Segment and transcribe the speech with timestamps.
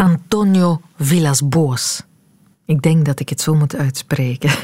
[0.00, 2.02] Antonio Villas-Boas.
[2.66, 4.50] Ik denk dat ik het zo moet uitspreken.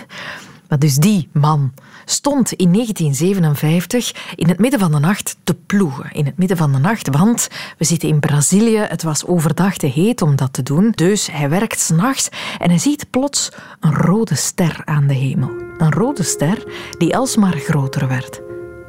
[0.68, 1.72] Maar dus die man
[2.04, 6.12] stond in 1957 in het midden van de nacht te ploegen.
[6.12, 8.78] In het midden van de nacht, want we zitten in Brazilië.
[8.78, 10.90] Het was overdag te heet om dat te doen.
[10.90, 12.28] Dus hij werkt s'nachts
[12.58, 15.50] en hij ziet plots een rode ster aan de hemel.
[15.78, 16.64] Een rode ster
[16.98, 18.40] die alsmaar groter werd.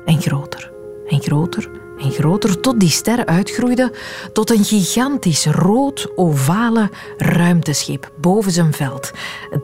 [0.06, 0.72] En groter.
[1.08, 3.92] En groter en groter tot die ster uitgroeide
[4.34, 9.12] tot een gigantisch rood-ovale ruimteschip boven zijn veld.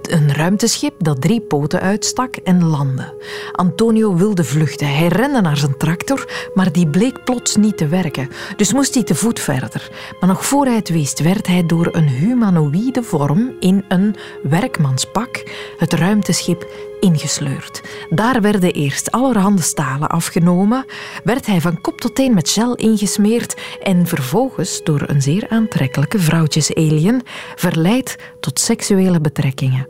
[0.01, 3.13] Een ruimteschip dat drie poten uitstak en landde.
[3.51, 4.95] Antonio wilde vluchten.
[4.95, 8.29] Hij rende naar zijn tractor, maar die bleek plots niet te werken.
[8.55, 9.91] Dus moest hij te voet verder.
[10.19, 15.43] Maar nog voor hij het wist, werd hij door een humanoïde vorm in een werkmanspak
[15.77, 16.67] het ruimteschip
[17.03, 17.81] ingesleurd.
[18.09, 20.85] Daar werden eerst allerhande stalen afgenomen,
[21.23, 26.19] werd hij van kop tot teen met gel ingesmeerd en vervolgens door een zeer aantrekkelijke
[26.19, 27.21] vrouwtjesalien
[27.55, 29.87] verleid tot seksuele betrekkingen.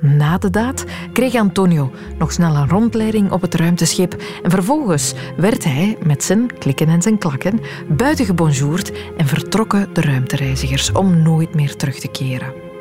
[0.00, 5.64] Na de daad kreeg Antonio nog snel een rondleiding op het ruimteschip en vervolgens werd
[5.64, 11.54] hij met zijn klikken en zijn klakken buiten gebonjourd en vertrokken de ruimtereizigers om nooit
[11.54, 12.71] meer terug te keren.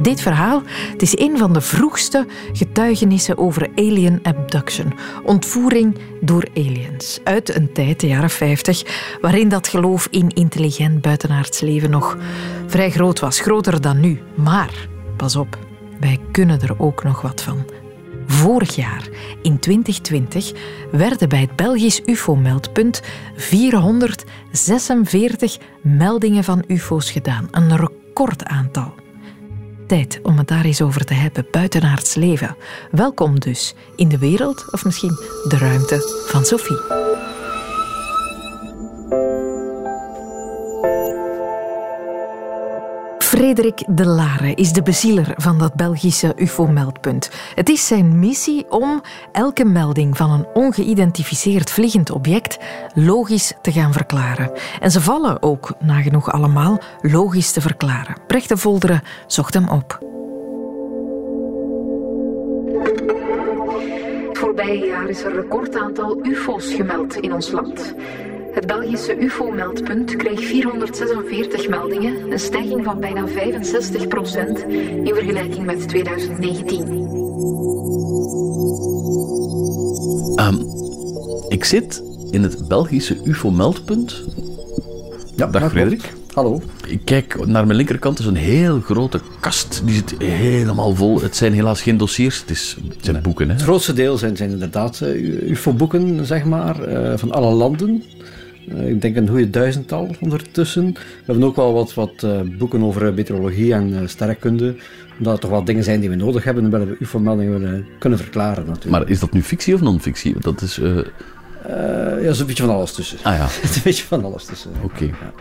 [0.00, 7.20] Dit verhaal het is een van de vroegste getuigenissen over alien abduction, ontvoering door aliens,
[7.24, 8.82] uit een tijd, de jaren 50,
[9.20, 12.16] waarin dat geloof in intelligent buitenaards leven nog
[12.66, 14.20] vrij groot was, groter dan nu.
[14.34, 15.58] Maar, pas op,
[16.00, 17.64] wij kunnen er ook nog wat van.
[18.26, 19.08] Vorig jaar,
[19.42, 20.52] in 2020,
[20.90, 23.02] werden bij het Belgisch UFO-meldpunt
[23.36, 27.48] 446 meldingen van UFO's gedaan.
[27.50, 28.94] Een recordaantal
[29.88, 32.56] tijd om het daar eens over te hebben, buitenaards leven.
[32.90, 35.16] Welkom dus in de wereld, of misschien
[35.48, 37.07] de ruimte van Sophie.
[43.28, 47.30] Frederik de Lare is de bezieler van dat Belgische UFO-meldpunt.
[47.54, 49.02] Het is zijn missie om
[49.32, 52.58] elke melding van een ongeïdentificeerd vliegend object
[52.94, 54.52] logisch te gaan verklaren.
[54.80, 58.16] En ze vallen ook, nagenoeg allemaal, logisch te verklaren.
[58.26, 59.98] Brecht de Volderen zocht hem op.
[64.28, 67.94] Het voorbije jaar is er een recordaantal UFO's gemeld in ons land.
[68.52, 73.32] Het Belgische UFO-meldpunt kreeg 446 meldingen, een stijging van bijna 65%
[75.04, 76.88] in vergelijking met 2019.
[80.36, 80.66] Um,
[81.48, 84.24] ik zit in het Belgische UFO-meldpunt.
[85.36, 86.12] Ja, Dag Frederik.
[86.32, 86.62] Hallo.
[86.86, 89.82] Ik kijk naar mijn linkerkant, is een heel grote kast.
[89.84, 91.20] Die zit helemaal vol.
[91.20, 93.46] Het zijn helaas geen dossiers, het, is, het zijn boeken.
[93.46, 93.52] Hè?
[93.52, 98.02] Het grootste deel zijn, zijn inderdaad uh, UFO-boeken, zeg maar, uh, van alle landen.
[98.72, 100.92] Uh, ik denk een goede duizendtal ondertussen.
[100.92, 102.26] We hebben ook wel wat, wat
[102.58, 104.76] boeken over meteorologie en sterrenkunde.
[105.18, 107.86] Omdat het toch wel dingen zijn die we nodig hebben en willen we UFO-meldingen willen
[107.98, 108.66] kunnen verklaren.
[108.66, 108.90] Natuurlijk.
[108.90, 110.34] Maar is dat nu fictie of non-fictie?
[110.40, 110.76] Dat is...
[110.76, 111.04] ja,
[111.66, 113.18] er is een beetje van alles tussen.
[113.22, 113.44] Ah ja.
[113.74, 114.70] een beetje van alles tussen.
[114.82, 114.94] Oké.
[114.94, 115.08] Okay.
[115.08, 115.32] Ja.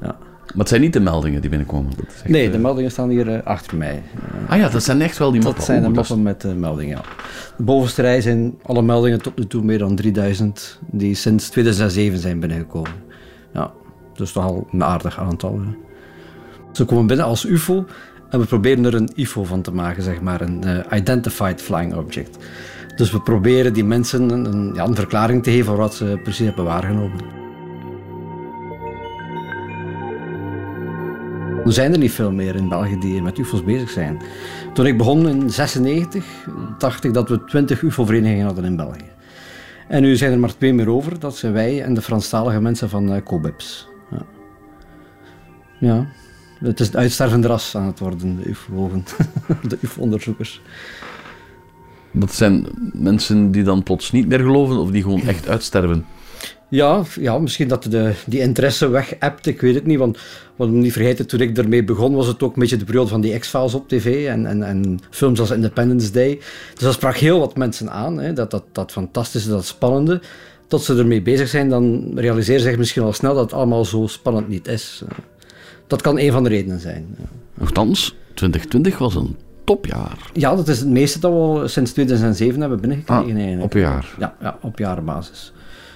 [0.00, 0.18] ja.
[0.46, 1.92] Maar het zijn niet de meldingen die binnenkomen?
[2.06, 4.02] Echt, nee, de meldingen staan hier uh, achter mij.
[4.48, 5.58] Ah ja, dat zijn echt wel die moppen?
[5.58, 7.02] Dat zijn de moppen met uh, meldingen, ja.
[7.56, 12.18] De bovenste rij zijn alle meldingen tot nu toe meer dan 3000 die sinds 2007
[12.18, 12.92] zijn binnengekomen.
[13.52, 13.72] Ja,
[14.14, 15.60] dus toch al een aardig aantal.
[15.60, 15.76] Hè.
[16.72, 17.86] Ze komen binnen als UFO
[18.30, 22.38] en we proberen er een IFO van te maken, zeg maar, een Identified Flying Object.
[22.96, 26.20] Dus we proberen die mensen een, een, ja, een verklaring te geven voor wat ze
[26.22, 27.20] precies hebben waargenomen.
[31.64, 34.22] Er zijn er niet veel meer in België die met UFO's bezig zijn.
[34.74, 36.24] Toen ik begon in 96,
[36.78, 39.10] dacht ik dat we 20 UFO-verenigingen hadden in België.
[39.88, 41.18] En nu zijn er maar twee meer over.
[41.18, 43.88] Dat zijn wij en de Franstalige mensen van uh, COBIPS.
[44.10, 44.24] Ja.
[45.78, 46.06] ja.
[46.58, 49.04] het is een uitstervende ras aan het worden, de ufologen,
[49.68, 50.60] de UFO-onderzoekers.
[52.10, 56.04] Dat zijn mensen die dan plots niet meer geloven of die gewoon echt uitsterven?
[56.72, 59.98] Ja, ja misschien dat de, die interesse weg hebt, ik weet het niet.
[59.98, 60.18] Want
[60.56, 63.20] wat niet vergeten, toen ik ermee begon, was het ook een beetje de periode van
[63.20, 66.40] die X-Files op tv en, en, en films als Independence Day.
[66.74, 70.20] Dus dat sprak heel wat mensen aan, hè, dat, dat, dat fantastische, dat spannende.
[70.66, 73.84] Tot ze ermee bezig zijn, dan realiseren ze zich misschien al snel dat het allemaal
[73.84, 75.02] zo spannend niet is.
[75.86, 77.16] Dat kan een van de redenen zijn.
[77.54, 80.30] Nochtans, 2020 was een topjaar.
[80.32, 83.56] Ja, dat is het meeste dat we sinds 2007 hebben binnengekregen.
[83.58, 84.14] Ah, op jaar?
[84.18, 85.52] Ja, ja, op jaarbasis.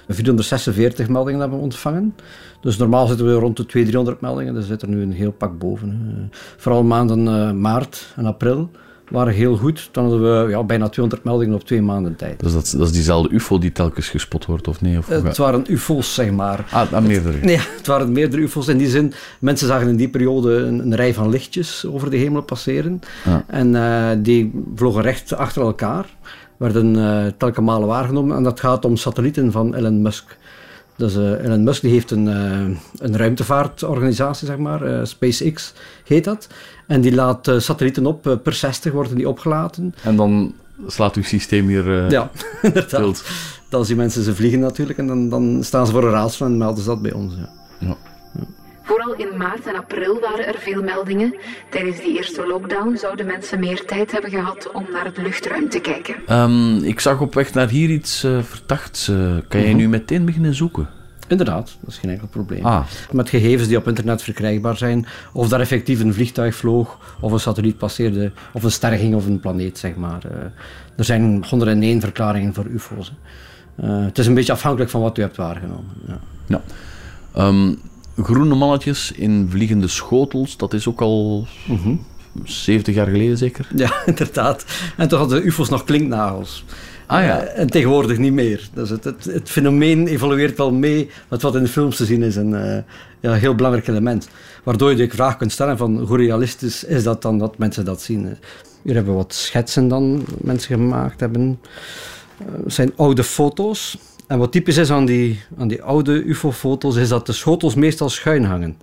[0.07, 2.15] 446 meldingen hebben we ontvangen.
[2.61, 4.55] Dus normaal zitten we rond de 200, 300 meldingen.
[4.55, 6.31] Er zit er nu een heel pak boven.
[6.57, 8.69] Vooral maanden uh, maart en april
[9.09, 9.89] waren heel goed.
[9.91, 12.39] Dan hadden we ja, bijna 200 meldingen op twee maanden tijd.
[12.39, 14.97] Dus dat, dat is diezelfde UFO die telkens gespot wordt, of nee?
[14.97, 16.65] Of, het waren UFO's, zeg maar.
[16.71, 17.37] Ah, ah meerdere.
[17.41, 18.67] Nee, het waren meerdere UFO's.
[18.67, 22.17] In die zin, mensen zagen in die periode een, een rij van lichtjes over de
[22.17, 22.99] hemel passeren.
[23.47, 26.05] En uh, die vlogen recht achter elkaar,
[26.57, 28.37] werden uh, telkens malen waargenomen.
[28.37, 30.37] En dat gaat om satellieten van Elon Musk.
[30.95, 35.73] Dus uh, Elon Musk die heeft een, uh, een ruimtevaartorganisatie, zeg maar, uh, SpaceX
[36.03, 36.47] heet dat.
[36.87, 39.93] En die laat satellieten op, per 60 worden die opgelaten.
[40.03, 40.53] En dan
[40.87, 42.31] slaat uw systeem hier Ja,
[42.61, 43.23] inderdaad.
[43.69, 46.57] Dan zien mensen ze vliegen natuurlijk en dan, dan staan ze voor een raadsel en
[46.57, 47.33] melden ze dat bij ons.
[47.35, 47.49] Ja.
[47.79, 47.97] ja.
[48.87, 51.35] Vooral in maart en april waren er veel meldingen.
[51.69, 55.79] Tijdens die eerste lockdown zouden mensen meer tijd hebben gehad om naar het luchtruim te
[55.79, 56.15] kijken.
[56.29, 59.07] Um, ik zag op weg naar hier iets uh, verdachts.
[59.07, 59.17] Uh,
[59.47, 59.77] kan jij -hmm.
[59.77, 60.89] nu meteen beginnen zoeken?
[61.27, 62.65] Inderdaad, dat is geen enkel probleem.
[62.65, 62.85] Ah.
[63.11, 67.39] Met gegevens die op internet verkrijgbaar zijn, of daar effectief een vliegtuig vloog, of een
[67.39, 70.21] satelliet passeerde, of een ster ging of een planeet, zeg maar.
[70.25, 70.37] Uh,
[70.95, 73.13] er zijn 101 verklaringen voor UFO's.
[73.81, 75.91] het is een beetje afhankelijk van wat u hebt waargenomen.
[76.07, 76.19] Ja.
[76.47, 76.61] ja.
[77.47, 77.79] Um,
[78.23, 82.05] groene mannetjes in vliegende schotels, dat is ook al mm -hmm.
[82.43, 83.67] 70 jaar geleden zeker?
[83.75, 84.65] Ja, inderdaad.
[84.97, 86.63] En toen hadden de UFO's nog klinknagels.
[87.05, 87.43] Ah ja.
[87.43, 88.69] Uh, en tegenwoordig niet meer.
[88.73, 92.23] Dus het, het, het, fenomeen evolueert wel mee met wat in de films te zien
[92.23, 92.35] is.
[92.35, 92.77] Een uh,
[93.19, 94.29] ja, heel belangrijk element.
[94.63, 98.01] Waardoor je de vraag kunt stellen van hoe realistisch is dat dan dat mensen dat
[98.01, 98.37] zien.
[98.81, 101.59] Hier hebben we wat schetsen dan mensen gemaakt hebben.
[102.41, 103.97] Uh, zijn oude foto's.
[104.27, 108.09] En wat typisch is aan die, aan die oude UFO-foto's, is dat de schotels meestal
[108.09, 108.77] schuin hangen.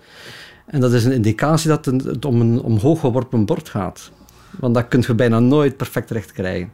[0.66, 4.10] En dat is een indicatie dat het om een omhoog geworpen bord gaat.
[4.60, 6.70] Want dat kun je bijna nooit perfect recht krijgen.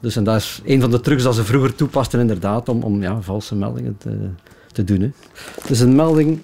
[0.00, 3.02] Dus en dat is een van de trucs dat ze vroeger toepasten, inderdaad, om, om
[3.02, 4.28] ja, valse meldingen te,
[4.72, 5.00] te doen.
[5.00, 5.10] Hè.
[5.66, 6.40] Dus een melding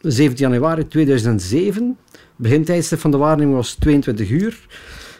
[0.00, 1.96] 17 januari 2007.
[2.36, 4.66] Begintijdstip van de waarneming was 22 uur.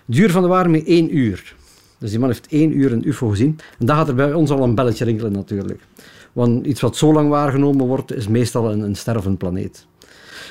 [0.05, 1.55] Duur van de waarneming 1 uur.
[1.99, 3.59] Dus die man heeft één uur een UFO gezien.
[3.79, 5.81] En dan gaat er bij ons al een belletje rinkelen natuurlijk.
[6.33, 9.87] Want iets wat zo lang waargenomen wordt, is meestal een, een ster of een planeet.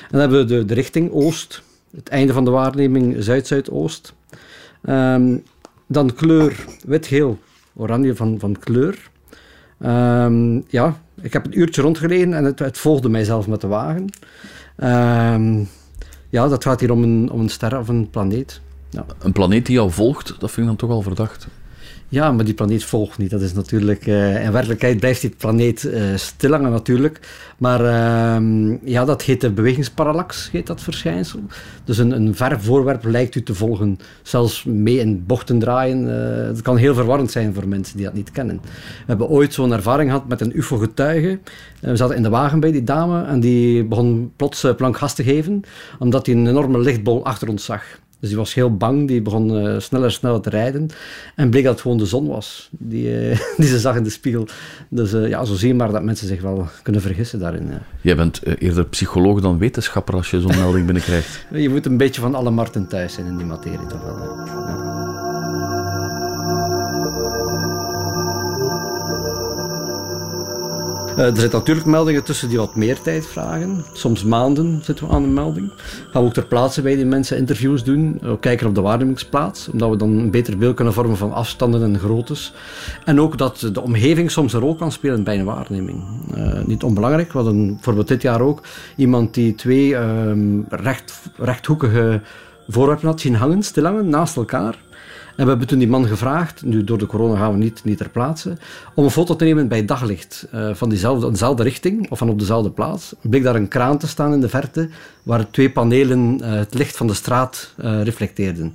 [0.00, 1.62] En dan hebben we de, richting oost.
[1.96, 4.14] Het einde van de waarneming zuid-zuidoost.
[4.88, 5.42] Um,
[5.86, 7.38] dan kleur wit-geel,
[7.74, 9.10] oranje van, van kleur.
[9.80, 14.08] Um, ja, ik heb een uurtje rondgereden en het, het volgde mijzelf met de wagen.
[14.76, 15.68] Um,
[16.28, 18.60] ja, dat gaat hier om een, om een ster of een planeet.
[18.90, 19.06] Ja.
[19.18, 21.46] Een planeet die jou volgt, dat vind ik dan toch al verdacht.
[22.08, 23.30] Ja, maar die planeet volgt niet.
[23.30, 24.06] Dat is natuurlijk...
[24.06, 27.20] Uh, in werkelijkheid blijft die planeet uh, stilhangen natuurlijk.
[27.58, 31.40] Maar uh, ja, dat heet de bewegingsparallax, heet dat verschijnsel.
[31.84, 36.04] Dus een, een ver voorwerp lijkt u te volgen, zelfs mee in bochten draaien.
[36.46, 38.60] Het kan heel verwarrend zijn voor mensen die dat niet kennen.
[38.62, 41.38] We hebben ooit zo'n ervaring gehad met een ufo-getuige.
[41.80, 45.22] we zaten in de wagen bij die dame en die begon plots plank gas te
[45.22, 45.62] geven,
[45.98, 47.84] omdat hij een enorme lichtbol achter ons zag.
[48.20, 50.88] Dus die was heel bang, die begon uh, sneller en sneller te rijden.
[51.34, 54.10] En bleek dat het gewoon de zon was, die, uh, die ze zag in de
[54.10, 54.46] spiegel.
[54.88, 57.68] Dus uh, ja, zo zie je maar dat mensen zich wel kunnen vergissen daarin.
[58.00, 61.46] Jij bent eerder psycholoog dan wetenschapper als je zo'n melding binnenkrijgt.
[61.52, 64.16] je moet een beetje van alle markten thuis zijn in die materie toch wel.
[64.18, 64.95] Ja.
[71.16, 73.84] Uh, er zitten natuurlijk meldingen tussen die wat meer tijd vragen.
[73.92, 75.72] Soms maanden zitten we aan een melding.
[76.10, 78.20] Gaan we ook ter plaatse bij die mensen interviews doen.
[78.24, 79.68] Ook kijken op de waarnemingsplaats.
[79.68, 82.52] Omdat we dan een beter beeld kunnen vormen van afstanden en groottes.
[83.04, 86.04] En ook dat de omgeving soms een rol kan spelen bij een waarneming.
[86.36, 87.32] Uh, niet onbelangrijk.
[87.32, 88.62] We hadden bijvoorbeeld dit jaar ook
[88.96, 90.32] iemand die twee uh,
[90.68, 92.20] recht, rechthoekige
[92.68, 94.78] voorwerpen had zien hangen, stil hangen, naast elkaar.
[95.36, 97.98] En we hebben toen die man gevraagd, nu door de corona gaan we niet, niet
[97.98, 98.56] ter plaatse,
[98.94, 102.38] om een foto te nemen bij daglicht uh, van diezelfde, dezelfde richting of van op
[102.38, 103.14] dezelfde plaats.
[103.20, 104.88] Bleek daar een kraan te staan in de verte
[105.22, 108.74] waar twee panelen uh, het licht van de straat uh, reflecteerden.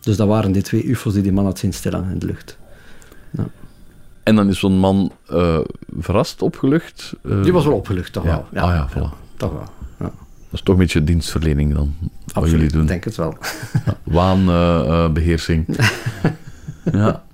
[0.00, 2.56] Dus dat waren die twee UFO's die die man had zien stilhangen in de lucht.
[3.30, 3.46] Ja.
[4.22, 5.12] En dan is zo'n man
[5.98, 7.14] verrast, opgelucht?
[7.42, 8.30] die was wel opgelucht, toch ja.
[8.30, 8.46] wel.
[8.52, 9.02] Ja, ah, ja, voilà.
[9.02, 9.83] ja, toch wel.
[10.54, 12.82] Dat is toch een beetje dienstverlening dan, wat Absoluut, jullie doen.
[12.82, 13.36] ik denk het wel.
[13.86, 15.66] Ja, waanbeheersing.
[16.92, 17.24] ja.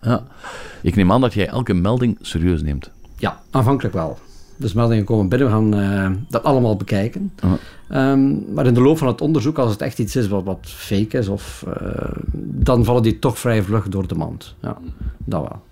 [0.00, 0.22] ja.
[0.82, 2.90] Ik neem aan dat jij elke melding serieus neemt.
[3.16, 4.18] Ja, aanvankelijk wel.
[4.56, 7.32] Dus meldingen komen binnen, we gaan uh, dat allemaal bekijken.
[7.90, 10.58] Um, maar in de loop van het onderzoek, als het echt iets is wat, wat
[10.62, 11.74] fake is, of, uh,
[12.42, 14.54] dan vallen die toch vrij vlug door de mand.
[14.60, 14.78] Ja,
[15.24, 15.62] dat wel.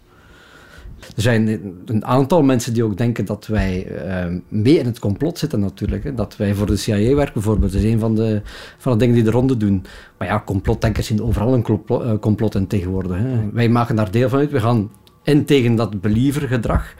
[1.16, 5.38] Er zijn een aantal mensen die ook denken dat wij uh, mee in het complot
[5.38, 6.04] zitten natuurlijk.
[6.04, 6.14] Hè.
[6.14, 7.72] Dat wij voor de CIA werken bijvoorbeeld.
[7.72, 8.42] Dat is een van de,
[8.78, 9.84] van de dingen die de ronde doen.
[10.18, 13.16] Maar ja, complotdenkers zien overal een complot, uh, complot in tegenwoordig.
[13.16, 13.50] Hè.
[13.52, 14.50] Wij maken daar deel van uit.
[14.50, 14.90] We gaan
[15.22, 16.94] in tegen dat believergedrag.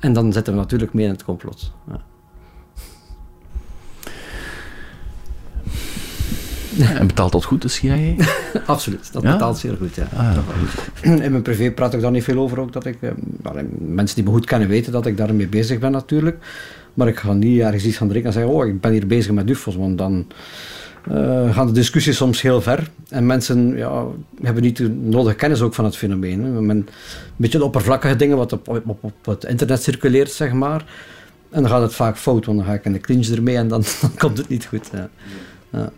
[0.00, 1.72] En dan zitten we natuurlijk mee in het complot.
[1.88, 2.00] Ja.
[7.00, 8.14] En betaalt dat goed, de CIA?
[8.66, 9.32] Absoluut, dat Ja?
[9.32, 9.94] betaalt zeer goed.
[9.94, 10.08] Ja.
[10.16, 10.34] Ah,
[11.02, 11.14] ja.
[11.24, 12.60] In mijn privé praat ik daar niet veel over.
[12.60, 13.10] Ook dat ik, eh,
[13.42, 16.36] wel, mensen die me goed kennen weten dat ik daarmee bezig ben natuurlijk.
[16.94, 19.32] Maar ik ga niet ergens iets gaan drinken en zeggen, oh, ik ben hier bezig
[19.32, 19.76] met UFO's.
[19.76, 20.26] Want dan
[21.10, 22.90] eh, gaan de discussies soms heel ver.
[23.08, 24.04] En mensen ja,
[24.42, 26.44] hebben niet de nodige kennis ook van het fenomeen.
[26.44, 26.50] Hè.
[26.50, 26.86] Men, een
[27.36, 30.84] beetje de oppervlakkige dingen wat op, op, op het internet circuleert, zeg maar.
[31.50, 33.68] En dan gaat het vaak fout, want dan ga ik in de clinch ermee en
[33.68, 34.88] dan, dan komt het niet goed.
[34.92, 35.08] Ja.
[35.70, 35.90] Ja.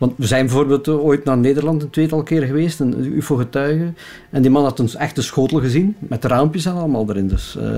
[0.00, 3.92] Want we zijn bijvoorbeeld ooit naar Nederland een tweetal keer geweest, een UFO-getuige.
[4.30, 7.28] En die man had een echte schotel gezien, met raampjes en allemaal erin.
[7.28, 7.68] Dus eh,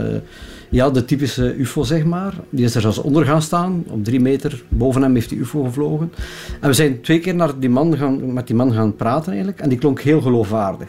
[0.69, 2.35] ja, de typische UFO, zeg maar.
[2.51, 3.85] Die is er zelfs onder gaan staan.
[3.89, 6.13] Op drie meter boven hem heeft die UFO gevlogen.
[6.61, 9.61] En we zijn twee keer naar die man gaan, met die man gaan praten eigenlijk.
[9.61, 10.89] En die klonk heel geloofwaardig.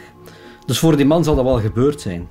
[0.66, 2.28] Dus voor die man zal dat wel gebeurd zijn.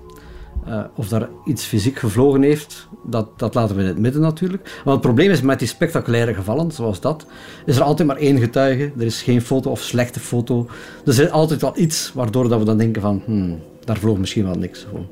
[0.68, 4.82] Uh, of daar iets fysiek gevlogen heeft, dat, dat laten we in het midden natuurlijk.
[4.86, 7.26] Maar het probleem is met die spectaculaire gevallen, zoals dat,
[7.66, 8.92] is er altijd maar één getuige.
[8.98, 10.68] Er is geen foto of slechte foto.
[11.06, 14.44] Er is altijd wel iets waardoor dat we dan denken van, hmm, daar vloog misschien
[14.44, 14.86] wel niks.
[14.90, 15.08] Gewoon.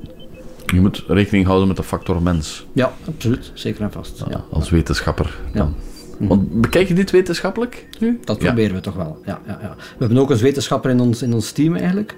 [0.66, 2.66] Je moet rekening houden met de factor mens.
[2.72, 3.50] Ja, absoluut.
[3.54, 4.24] Zeker en vast.
[4.28, 5.38] Ja, als wetenschapper.
[5.54, 5.72] Ja.
[6.28, 8.20] Want bekijk je dit wetenschappelijk nu?
[8.24, 9.18] Dat proberen we toch wel.
[9.24, 9.74] Ja, ja, ja.
[9.78, 12.14] We hebben ook een wetenschapper in ons, in ons team eigenlijk.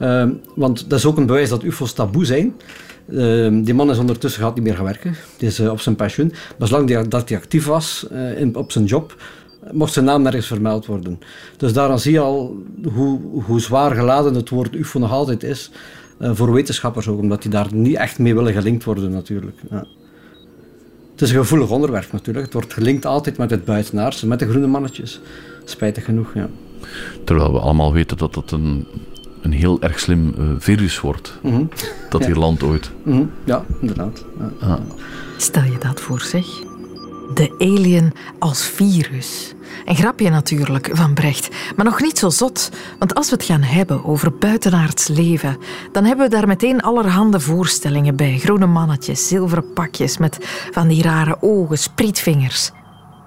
[0.00, 0.24] Uh,
[0.54, 2.54] want dat is ook een bewijs dat UFO's taboe zijn.
[3.08, 5.14] Uh, die man is ondertussen gaat niet meer gaan werken.
[5.36, 6.32] Die is uh, op zijn pensioen.
[6.58, 9.22] Maar zolang die, dat hij actief was eh, in, op zijn job,
[9.72, 11.18] mocht zijn naam nergens vermeld worden.
[11.56, 12.56] Dus daaraan zie je al
[12.94, 15.70] hoe, hoe zwaar geladen het woord UFO nog altijd is.
[16.18, 19.56] eh, voor wetenschappers ook, omdat die daar niet echt mee willen gelinkt worden natuurlijk.
[19.70, 19.86] Ja.
[21.18, 22.44] Het is een gevoelig onderwerp natuurlijk.
[22.44, 25.20] Het wordt gelinkt altijd met het buitenaardse, met de groene mannetjes.
[25.64, 26.48] Spijtig genoeg, ja.
[27.24, 28.86] Terwijl we allemaal weten dat dat een,
[29.42, 31.38] een heel erg slim uh, virus wordt.
[31.42, 31.62] Mhm.
[32.08, 32.40] Dat hier Ja.
[32.40, 32.90] landt ooit.
[33.02, 33.22] Mhm.
[33.44, 34.24] Ja, inderdaad.
[34.38, 34.66] Ja.
[34.66, 34.80] Ah.
[35.36, 36.46] Stel je dat voor, zeg.
[37.34, 39.54] De alien als virus.
[39.84, 42.70] Een grapje natuurlijk van Brecht, maar nog niet zo zot.
[42.98, 45.56] Want als we het gaan hebben over buitenaards leven,
[45.92, 48.38] dan hebben we daar meteen allerhande voorstellingen bij.
[48.38, 50.38] Groene mannetjes, zilveren pakjes met
[50.70, 52.70] van die rare ogen, sprietvingers.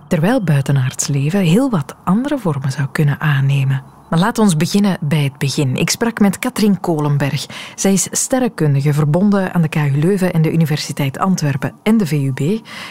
[0.08, 3.84] Terwijl buitenaards leven heel wat andere vormen zou kunnen aannemen.
[4.11, 5.75] Maar laat ons beginnen bij het begin.
[5.75, 7.45] Ik sprak met Katrien Kolenberg.
[7.75, 12.39] Zij is sterrenkundige verbonden aan de KU Leuven en de Universiteit Antwerpen en de VUB.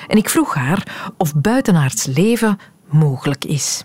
[0.08, 2.58] En ik vroeg haar of buitenaards leven
[2.88, 3.84] mogelijk is.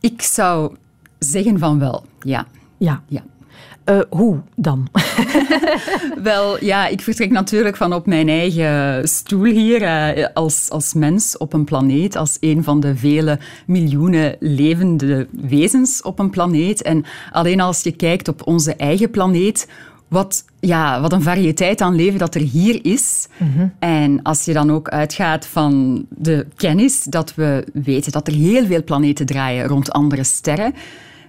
[0.00, 0.76] Ik zou
[1.18, 2.46] zeggen van wel, ja.
[2.78, 3.02] Ja.
[3.08, 3.22] ja.
[3.90, 4.88] Uh, hoe dan?
[6.22, 11.36] Wel, ja, ik vertrek natuurlijk van op mijn eigen stoel hier uh, als, als mens
[11.36, 16.82] op een planeet, als een van de vele miljoenen levende wezens op een planeet.
[16.82, 19.68] En alleen als je kijkt op onze eigen planeet,
[20.08, 23.28] wat, ja, wat een variëteit aan leven dat er hier is.
[23.36, 23.68] Mhm.
[23.78, 28.66] En als je dan ook uitgaat van de kennis dat we weten dat er heel
[28.66, 30.74] veel planeten draaien rond andere sterren,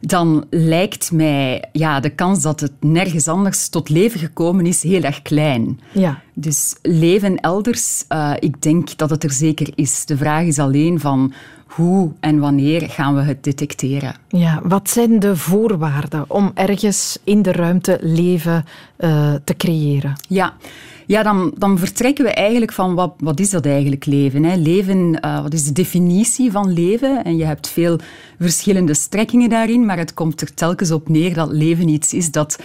[0.01, 5.01] dan lijkt mij ja, de kans dat het nergens anders tot leven gekomen is heel
[5.01, 5.79] erg klein.
[5.91, 6.21] Ja.
[6.39, 10.05] Dus leven elders, uh, ik denk dat het er zeker is.
[10.05, 11.33] De vraag is alleen van
[11.65, 14.15] hoe en wanneer gaan we het detecteren.
[14.27, 18.65] Ja, wat zijn de voorwaarden om ergens in de ruimte leven
[18.99, 20.13] uh, te creëren?
[20.27, 20.53] Ja.
[21.05, 24.43] Ja, dan, dan vertrekken we eigenlijk van wat, wat is dat eigenlijk leven?
[24.43, 24.55] Hè?
[24.55, 27.23] Leven, uh, wat is de definitie van leven?
[27.23, 27.99] En je hebt veel
[28.39, 32.59] verschillende strekkingen daarin, maar het komt er telkens op neer dat leven iets is dat,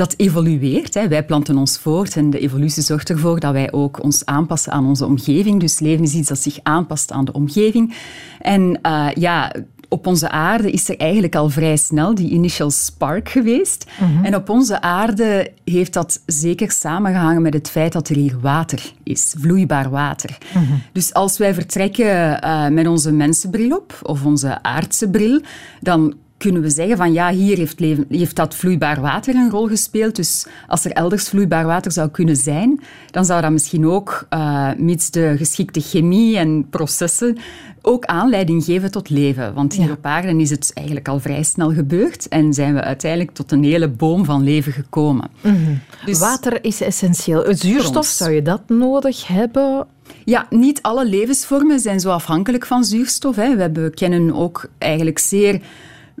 [0.00, 0.94] dat evolueert.
[0.94, 1.08] Hè?
[1.08, 4.86] Wij planten ons voort en de evolutie zorgt ervoor dat wij ook ons aanpassen aan
[4.86, 5.60] onze omgeving.
[5.60, 7.94] Dus leven is iets dat zich aanpast aan de omgeving.
[8.38, 9.52] En uh, ja,
[9.88, 13.86] op onze aarde is er eigenlijk al vrij snel die initial spark geweest.
[14.00, 14.24] Mhm.
[14.24, 18.92] En op onze aarde heeft dat zeker samengehangen met het feit dat er hier water
[19.02, 20.38] is, vloeibaar water.
[20.54, 20.82] Mm-hmm.
[20.92, 25.40] Dus als wij vertrekken uh, met onze mensenbril op, of onze aardse bril,
[25.80, 29.66] dan kunnen we zeggen van ja, hier heeft, leven, heeft dat vloeibaar water een rol
[29.66, 30.16] gespeeld.
[30.16, 32.80] Dus als er elders vloeibaar water zou kunnen zijn,
[33.10, 37.38] dan zou dat misschien ook, uh, mits de geschikte chemie en processen,
[37.82, 39.54] ook aanleiding geven tot leven.
[39.54, 39.92] Want hier Ja.
[39.92, 43.64] op aarde is het eigenlijk al vrij snel gebeurd en zijn we uiteindelijk tot een
[43.64, 45.30] hele boom van leven gekomen.
[46.04, 47.44] Dus- Water is essentieel.
[47.54, 49.86] Zuurstof, zou je dat nodig hebben?
[50.24, 53.36] Ja, niet alle levensvormen zijn zo afhankelijk van zuurstof.
[53.36, 53.54] Hè.
[53.54, 55.60] We, hebben, we kennen ook eigenlijk zeer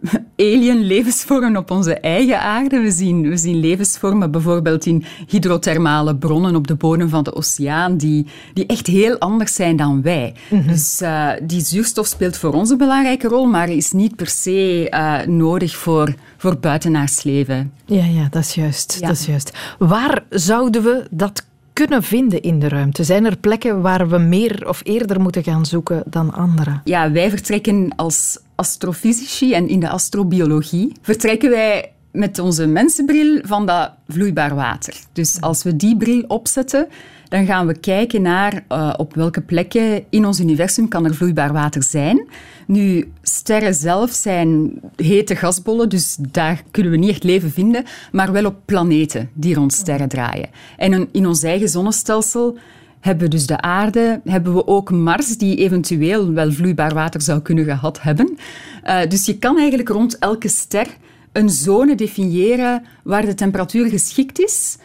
[0.36, 2.80] alien levensvormen op onze eigen aarde.
[2.80, 7.96] We zien, we zien levensvormen bijvoorbeeld in hydrothermale bronnen op de bodem van de oceaan,
[7.96, 10.34] die, die echt heel anders zijn dan wij.
[10.66, 14.90] Dus uh, die zuurstof speelt voor ons een belangrijke rol, maar is niet per se
[14.94, 17.72] uh, nodig voor, voor buitenaards leven.
[17.84, 18.96] Ja, ja, dat is juist.
[19.00, 19.06] Ja.
[19.06, 19.58] Dat is juist.
[19.78, 21.44] Waar zouden we dat
[21.86, 23.04] kunnen vinden in de ruimte?
[23.04, 26.80] Zijn er plekken waar we meer of eerder moeten gaan zoeken dan andere?
[26.84, 33.66] Ja, wij vertrekken als astrofysici en in de astrobiologie vertrekken wij met onze mensenbril van
[33.66, 34.94] dat vloeibaar water.
[35.12, 36.88] Dus als we die bril opzetten,
[37.30, 41.52] dan gaan we kijken naar uh, op welke plekken in ons universum kan er vloeibaar
[41.52, 42.28] water zijn.
[42.66, 48.32] Nu, sterren zelf zijn hete gasbollen, dus daar kunnen we niet echt leven vinden, maar
[48.32, 50.48] wel op planeten die rond sterren draaien.
[50.76, 52.58] En in ons eigen zonnestelsel
[53.00, 57.40] hebben we dus de aarde, hebben we ook Mars, die eventueel wel vloeibaar water zou
[57.40, 58.38] kunnen gehad hebben.
[58.84, 60.86] Uh, dus je kan eigenlijk rond elke ster
[61.32, 64.76] een zone definiëren waar de temperatuur geschikt is,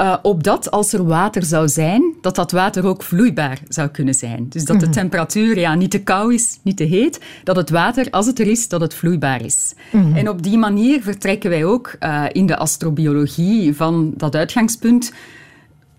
[0.00, 4.46] uh, opdat als er water zou zijn, dat dat water ook vloeibaar zou kunnen zijn.
[4.48, 4.94] Dus dat de mhm.
[4.94, 8.46] temperatuur ja, niet te koud is, niet te heet, dat het water, als het er
[8.46, 9.74] is, dat het vloeibaar is.
[9.92, 10.16] Mhm.
[10.16, 15.12] En op die manier vertrekken wij ook uh, in de astrobiologie van dat uitgangspunt,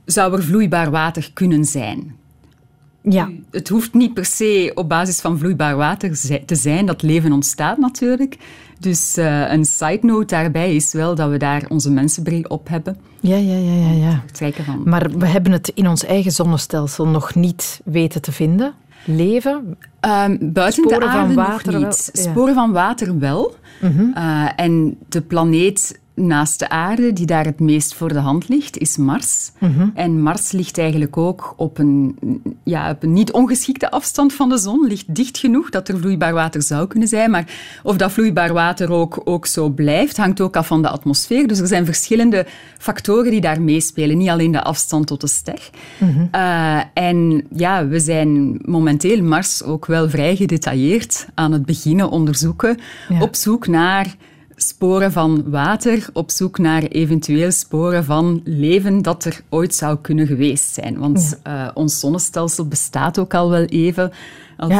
[0.05, 2.15] zou er vloeibaar water kunnen zijn.
[3.01, 3.29] Ja.
[3.51, 7.77] Het hoeft niet per se op basis van vloeibaar water te zijn dat leven ontstaat
[7.77, 8.37] natuurlijk.
[8.79, 12.97] Dus uh, een side note daarbij is wel dat we daar onze mensenbril op hebben.
[13.19, 13.73] Ja, ja, ja.
[13.73, 14.51] ja, ja.
[14.63, 14.81] Van.
[14.85, 18.73] Maar we hebben het in ons eigen zonnestelsel nog niet weten te vinden.
[19.05, 19.77] Leven?
[20.01, 22.09] Um, buiten Sporen de aarde van water nog niet.
[22.13, 23.55] Sporen van water wel.
[23.81, 28.47] Uh uh, en de planeet naast de aarde, die daar het meest voor de hand
[28.49, 29.51] ligt, is Mars.
[29.59, 29.87] Mhm.
[29.93, 32.17] En Mars ligt eigenlijk ook op een,
[32.63, 36.33] ja, op een niet ongeschikte afstand van de zon, ligt dicht genoeg dat er vloeibaar
[36.33, 37.31] water zou kunnen zijn.
[37.31, 37.45] Maar
[37.83, 41.47] of dat vloeibaar water ook, ook zo blijft, hangt ook af van de atmosfeer.
[41.47, 42.45] Dus er zijn verschillende
[42.77, 45.69] factoren die daar meespelen, niet alleen de afstand tot de ster.
[45.97, 46.25] Mhm.
[46.31, 52.77] Eh, en ja, we zijn momenteel Mars ook wel vrij gedetailleerd aan het beginnen onderzoeken,
[53.19, 54.15] op zoek naar
[54.61, 60.27] sporen van water op zoek naar eventueel sporen van leven dat er ooit zou kunnen
[60.27, 60.97] geweest zijn.
[60.97, 64.11] Want uh, ons zonnestelsel bestaat ook al wel even,
[64.57, 64.77] al 4,6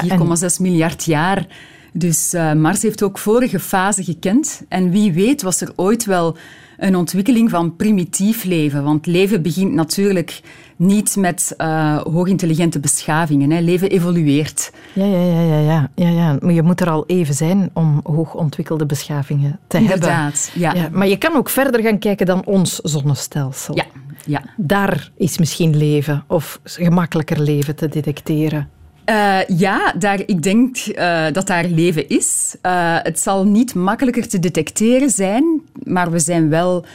[0.59, 1.47] miljard jaar.
[1.93, 4.61] Dus uh, Mars heeft ook vorige fasen gekend.
[4.67, 6.37] En wie weet was er ooit wel
[6.79, 8.83] een ontwikkeling van primitief leven.
[8.83, 10.41] Want leven begint natuurlijk
[10.75, 13.51] niet met uh, hoogintelligente beschavingen.
[13.51, 13.59] Hè.
[13.59, 14.71] Leven evolueert.
[14.93, 16.37] Ja, ja, ja, ja, ja, ja, ja.
[16.41, 20.79] Maar je moet er al even zijn om hoogontwikkelde beschavingen te Inderdaad, hebben.
[20.79, 20.83] Ja.
[20.83, 20.89] ja.
[20.91, 23.75] Maar je kan ook verder gaan kijken dan ons zonnestelsel.
[23.75, 23.85] Ja,
[24.25, 24.41] ja.
[24.57, 28.69] Daar is misschien leven of gemakkelijker leven te detecteren.
[29.09, 32.55] Uh, ja, daar, ik denk uh, dat daar leven is.
[32.65, 36.85] Uh, het zal niet makkelijker te detecteren zijn, maar we zijn wel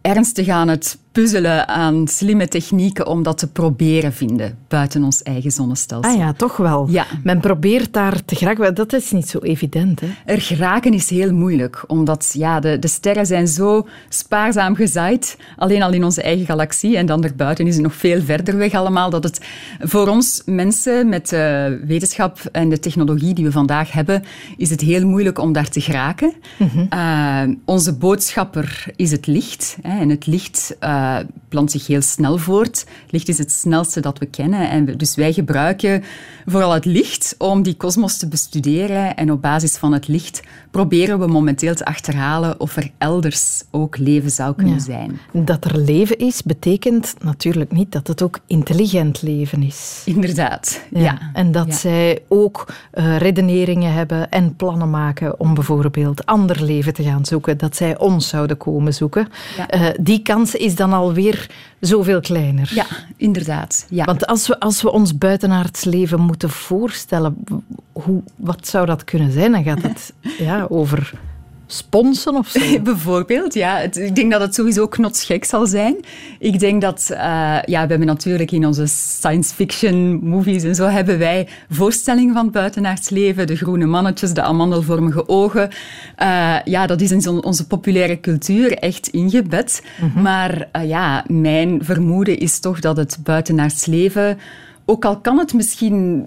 [0.00, 5.50] ernstig aan het puzzelen aan slimme technieken om dat te proberen vinden buiten ons eigen
[5.50, 6.12] zonnestelsel.
[6.12, 6.86] Ah ja, toch wel.
[6.90, 7.06] Ja.
[7.22, 8.74] Men probeert daar te geraken.
[8.74, 10.00] Dat is niet zo evident.
[10.00, 10.08] Hè?
[10.24, 15.82] Er geraken is heel moeilijk, omdat ja, de, de sterren zijn zo spaarzaam gezaaid, alleen
[15.82, 16.96] al in onze eigen galaxie.
[16.96, 19.40] En dan erbuiten is het nog veel verder weg allemaal, dat het
[19.80, 24.22] voor ons mensen met de wetenschap en de technologie die we vandaag hebben,
[24.56, 26.32] is het heel moeilijk om daar te geraken.
[26.56, 26.88] Mm
[27.64, 29.76] onze boodschapper is het licht.
[29.82, 30.76] Hè, en het licht...
[30.84, 31.16] Uh, uh,
[31.48, 32.86] plant zich heel snel voort.
[33.10, 34.70] Licht is het snelste dat we kennen.
[34.70, 36.02] En dus wij gebruiken
[36.46, 39.16] vooral het licht om die kosmos te bestuderen.
[39.16, 43.98] En op basis van het licht proberen we momenteel te achterhalen of er elders ook
[43.98, 45.18] leven zou kunnen zijn.
[45.32, 50.02] Dat er leven is, betekent natuurlijk niet dat het ook intelligent leven is.
[50.04, 51.18] Inderdaad, ja.
[51.32, 57.02] En dat zij ook uh, redeneringen hebben en plannen maken om bijvoorbeeld ander leven te
[57.02, 59.28] gaan zoeken, dat zij ons zouden komen zoeken.
[59.74, 62.70] Uh, die kans is dan alweer zoveel kleiner.
[62.74, 63.86] Ja, inderdaad.
[63.88, 64.04] Ja.
[64.04, 67.36] Want als we, als we ons buitenaards leven moeten voorstellen,
[67.92, 69.52] hoe, wat zou dat kunnen zijn?
[69.52, 71.12] Dan gaat het ja, over
[71.72, 72.60] sponsen of zo?
[72.82, 73.78] Bijvoorbeeld, ja.
[73.78, 75.96] ik denk dat het sowieso knotsgek zal zijn.
[76.38, 77.18] Ik denk dat, uh,
[77.64, 82.44] ja, we hebben natuurlijk in onze science fiction movies en zo hebben wij voorstellingen van
[82.44, 83.46] het buitenaards leven.
[83.46, 85.70] De groene mannetjes, de amandelvormige ogen.
[86.22, 89.82] Uh, ja, dat is in onze populaire cultuur echt ingebed.
[90.00, 90.22] Mhm.
[90.22, 94.38] Maar uh, ja, mijn vermoeden is toch dat het buitenaards leven,
[94.90, 96.24] ook al kan het misschien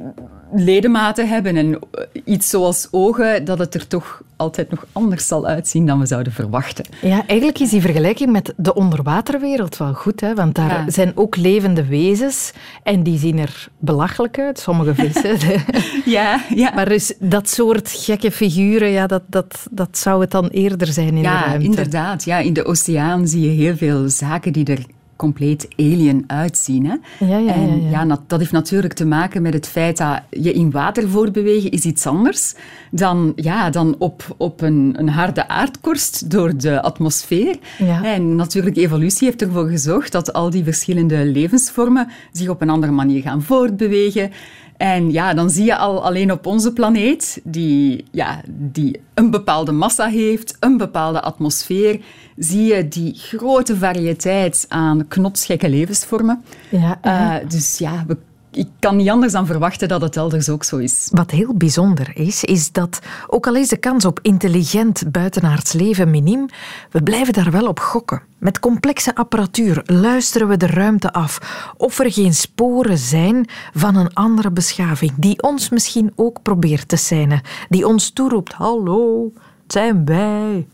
[0.56, 1.80] ledematen hebben en
[2.26, 6.34] iets zoals ogen, dat het er toch altijd nog anders zal uitzien dan we zouden
[6.34, 6.86] verwachten.
[7.02, 10.36] Ja, eigenlijk is die vergelijking met de onderwaterwereld wel goed, hè?
[10.36, 12.52] want daar zijn ook levende wezens
[12.84, 15.38] en die zien er belachelijk uit, sommige vissen.
[16.06, 16.72] ja, ja.
[16.76, 21.16] Maar dus dat soort gekke figuren, ja, dat, dat, dat zou het dan eerder zijn
[21.16, 21.66] in ja, de ruimte.
[21.66, 24.86] Inderdaad, ja, in de oceaan zie je heel veel zaken die er
[25.24, 26.86] compleet alien uitzien.
[26.86, 27.26] Hè?
[27.26, 30.72] Ja, ja, en ja, dat heeft natuurlijk te maken met het feit dat je in
[30.72, 32.56] water voortbewegen is iets anders
[32.92, 37.58] dan, ja, dan op, op een, een harde aardkorst door de atmosfeer.
[38.04, 42.92] En natuurlijk, evolutie heeft ervoor gezorgd dat al die verschillende levensvormen zich op een andere
[42.92, 44.32] manier gaan voortbewegen.
[44.78, 49.72] En ja, dan zie je al alleen op onze planeet, die, ja, die een bepaalde
[49.72, 52.00] massa heeft, een bepaalde atmosfeer,
[52.38, 56.44] zie je die grote variëteit aan knotsgekke levensvormen.
[56.70, 57.42] Ja, ja.
[57.42, 58.18] Eh, dus ja, we,
[58.56, 61.10] ik kan niet anders dan verwachten dat het elders ook zo is.
[61.12, 66.12] Wat heel bijzonder is, is dat ook al is de kans op intelligent buitenaards leven
[66.12, 66.46] miniem,
[66.92, 68.22] we blijven daar wel op gokken.
[68.38, 71.40] Met complexe apparatuur luisteren we de ruimte af
[71.78, 76.96] of er geen sporen zijn van een andere beschaving die ons misschien ook probeert te
[76.96, 79.32] seinen, die ons toeroept: Hallo,
[79.64, 80.68] het zijn wij.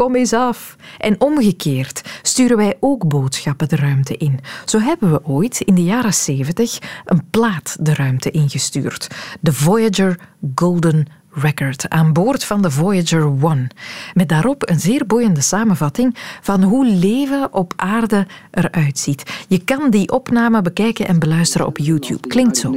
[0.00, 0.76] Kom eens af.
[0.98, 4.40] En omgekeerd sturen wij ook boodschappen de ruimte in.
[4.64, 9.08] Zo hebben we ooit in de jaren 70 een plaat de ruimte ingestuurd.
[9.40, 10.18] De Voyager
[10.54, 13.68] Golden Record aan boord van de Voyager 1.
[14.14, 19.44] Met daarop een zeer boeiende samenvatting van hoe leven op aarde eruit ziet.
[19.48, 22.28] Je kan die opname bekijken en beluisteren op YouTube.
[22.28, 22.74] Klinkt zo.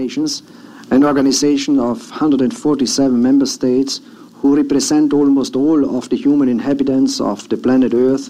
[0.90, 4.02] An organization of 147 member states
[4.44, 8.30] who represent almost all of the human inhabitants of the planet Earth.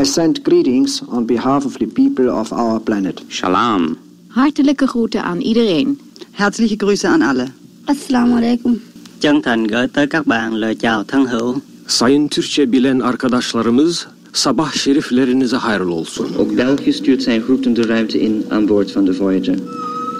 [0.00, 3.20] I send greetings on behalf of the people of our planet.
[3.28, 3.96] Shalom.
[4.28, 5.98] Hartelijke groeten aan iedereen.
[6.32, 7.46] Herzliche Grüße an alle.
[7.84, 8.80] Assalamu alaikum.
[9.20, 11.54] Chân thành gửi tới các bạn lời chào thân hữu.
[11.86, 16.28] Sayın Türkçe bilen arkadaşlarımız, sabah şeriflerinize hayırlı olsun.
[16.38, 19.58] Ook België stuurt zijn groeten de ruimte in aan boord van de Voyager.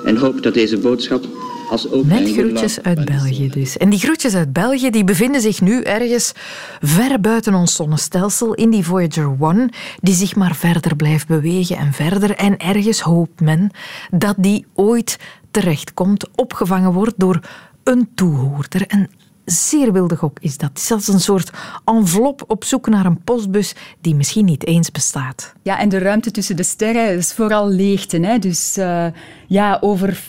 [0.06, 1.24] En hoopt dat deze boodschap
[1.70, 3.76] als ook Met groetjes uit België dus.
[3.76, 6.32] En die groetjes uit België die bevinden zich nu ergens
[6.80, 11.92] ver buiten ons zonnestelsel in die Voyager 1, die zich maar verder blijft bewegen en
[11.92, 12.36] verder.
[12.36, 13.70] En ergens hoopt men
[14.10, 15.18] dat die ooit
[15.50, 17.40] terechtkomt, opgevangen wordt door
[17.84, 18.84] een toehoorder.
[18.86, 19.10] Een
[19.46, 20.68] zeer wilde gok is dat.
[20.68, 21.50] Het is als een soort
[21.84, 25.52] envelop op zoek naar een postbus die misschien niet eens bestaat.
[25.62, 28.18] Ja, en de ruimte tussen de sterren is vooral leegte.
[28.18, 28.38] Hè?
[28.38, 29.06] Dus uh,
[29.46, 30.22] ja, over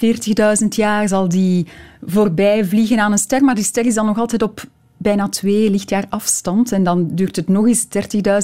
[0.61, 1.67] 40.000 jaar zal die
[2.05, 4.63] voorbij vliegen aan een ster, maar die ster is dan nog altijd op
[4.97, 6.71] bijna twee lichtjaar afstand.
[6.71, 7.85] En dan duurt het nog eens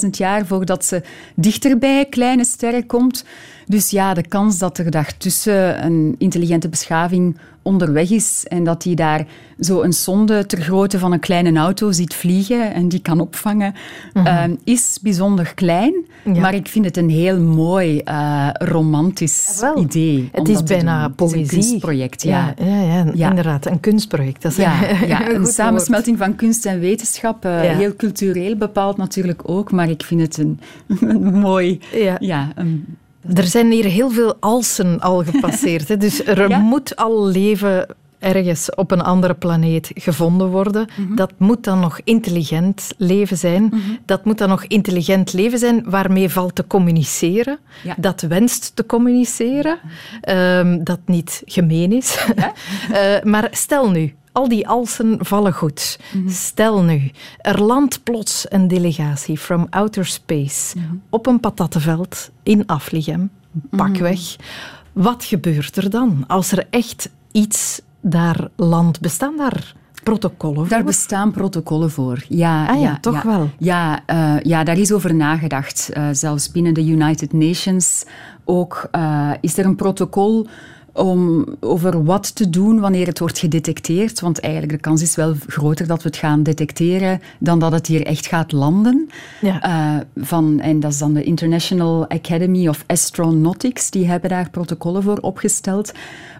[0.04, 1.02] 30.000 jaar voordat ze
[1.34, 3.24] dichterbij kleine sterren komt.
[3.66, 8.96] Dus ja, de kans dat er daartussen een intelligente beschaving onderweg is en dat die
[8.96, 9.26] daar
[9.60, 13.74] zo een sonde ter grootte van een kleine auto ziet vliegen en die kan opvangen,
[14.12, 14.50] mm -hmm.
[14.50, 15.94] uh, is bijzonder klein.
[16.24, 16.40] Ja.
[16.40, 20.28] Maar ik vind het een heel mooi, uh, romantisch idee.
[20.32, 21.38] Het is bijna poëzie.
[21.38, 22.54] een kunstproject, ja.
[22.58, 23.66] Ja, ja, ja, inderdaad.
[23.66, 24.42] Een kunstproject.
[24.42, 27.44] Dat is ja, ja, een samensmelting van kunst en wetenschap.
[27.44, 30.60] Uh, heel cultureel bepaald natuurlijk ook, maar ik vind het een,
[31.08, 31.80] een mooi...
[32.20, 32.52] Ja.
[32.54, 32.96] Een,
[33.34, 35.88] er zijn hier heel veel alsen al gepasseerd.
[35.88, 35.96] Hè?
[35.96, 36.58] Dus er ja?
[36.58, 37.86] moet al leven
[38.24, 40.88] ergens op een andere planeet gevonden worden.
[40.96, 41.16] Mm -hmm.
[41.16, 43.62] Dat moet dan nog intelligent leven zijn.
[43.62, 43.98] Mm -hmm.
[44.04, 47.58] Dat moet dan nog intelligent leven zijn waarmee valt te communiceren.
[47.82, 47.94] Ja.
[47.98, 49.78] Dat wenst te communiceren.
[50.20, 50.58] Ja.
[50.58, 52.26] Um, dat niet gemeen is.
[52.36, 52.52] Ja?
[52.90, 55.98] uh, maar stel nu, al die alsen vallen goed.
[56.12, 56.30] Mm -hmm.
[56.30, 61.02] Stel nu, er landt plots een delegatie from outer space mm -hmm.
[61.10, 63.30] op een patattenveld in Afligem,
[63.70, 64.36] pakweg.
[64.36, 65.02] Mm -hmm.
[65.02, 69.00] Wat gebeurt er dan als er echt iets daar landt?
[69.00, 70.68] Bestaan daar protocollen voor?
[70.68, 72.66] Daar bestaan protocollen voor, ja.
[72.66, 73.28] Ah ja, ja toch ja.
[73.28, 73.50] wel?
[73.58, 75.90] Ja, uh, ja, daar is over nagedacht.
[75.94, 78.04] Uh, zelfs binnen de United Nations
[78.44, 80.46] ook uh, is er een protocol
[80.94, 84.20] om over wat te doen wanneer het wordt gedetecteerd.
[84.20, 87.86] Want eigenlijk de kans is wel groter dat we het gaan detecteren dan dat het
[87.86, 89.08] hier echt gaat landen.
[89.40, 89.96] Ja.
[89.96, 93.90] Uh, van, en dat is dan de International Academy of Astronautics.
[93.90, 95.92] Die hebben daar protocollen voor opgesteld.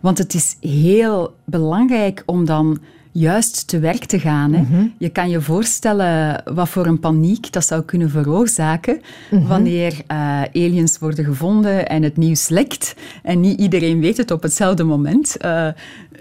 [0.02, 2.78] Want het is heel belangrijk om dan
[3.14, 4.52] juist te werk te gaan.
[4.52, 4.60] Hè.
[4.60, 4.92] Mm-hmm.
[4.98, 9.00] Je kan je voorstellen wat voor een paniek dat zou kunnen veroorzaken
[9.30, 9.48] mm-hmm.
[9.48, 14.42] wanneer uh, aliens worden gevonden en het nieuws lekt en niet iedereen weet het op
[14.42, 15.36] hetzelfde moment.
[15.44, 15.68] Uh,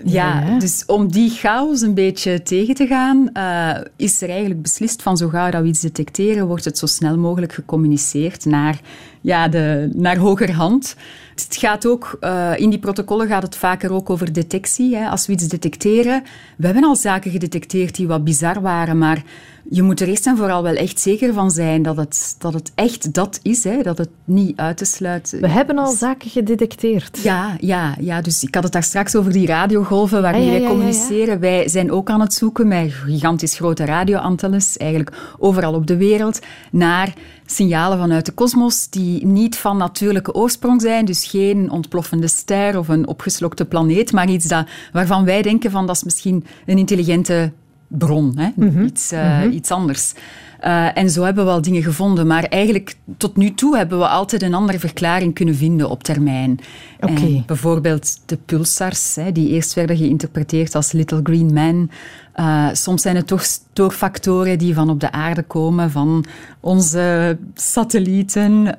[0.06, 4.62] ja, ja, dus om die chaos een beetje tegen te gaan, uh, is er eigenlijk
[4.62, 8.80] beslist van zo gauw dat we iets detecteren, wordt het zo snel mogelijk gecommuniceerd naar,
[9.22, 10.96] ja, de, naar hogerhand.
[11.36, 14.96] Het gaat ook, uh, in die protocollen gaat het vaker ook over detectie.
[14.96, 15.08] Hè.
[15.08, 16.24] Als we iets detecteren,
[16.58, 19.24] we hebben al zaken gedetecteerd die wat bizar waren, maar
[19.70, 22.72] je moet er eerst en vooral wel echt zeker van zijn dat het, dat het
[22.76, 27.20] echt dat is, hè, dat het niet uit te sluiten We hebben al zaken gedetecteerd.
[27.24, 30.52] Ja, ja, ja, dus ik had het daar straks over die radiogolven waarmee Ah, ja,
[30.54, 31.40] wij ja, communiceren.
[31.40, 36.40] Wij zijn ook aan het zoeken met gigantisch grote radioantennes, eigenlijk overal op de wereld,
[36.72, 37.14] naar
[37.46, 42.88] signalen vanuit de kosmos die niet van natuurlijke oorsprong zijn, dus geen ontploffende ster of
[42.88, 47.52] een opgeslokte planeet, maar iets dat, waarvan wij denken van dat is misschien een intelligente
[47.98, 48.50] bron, hè?
[48.56, 48.84] Mhm.
[48.84, 50.14] Iets, eh, iets anders.
[50.60, 54.08] Eh, en zo hebben we wel dingen gevonden, maar eigenlijk tot nu toe hebben we
[54.08, 56.60] altijd een andere verklaring kunnen vinden op termijn.
[57.00, 61.92] En bijvoorbeeld de pulsars, hè, die eerst werden geïnterpreteerd als Little Green Men.
[62.34, 66.26] Eh, soms zijn het toch stoorfactoren die van op de aarde komen, van
[66.60, 68.76] onze satellieten.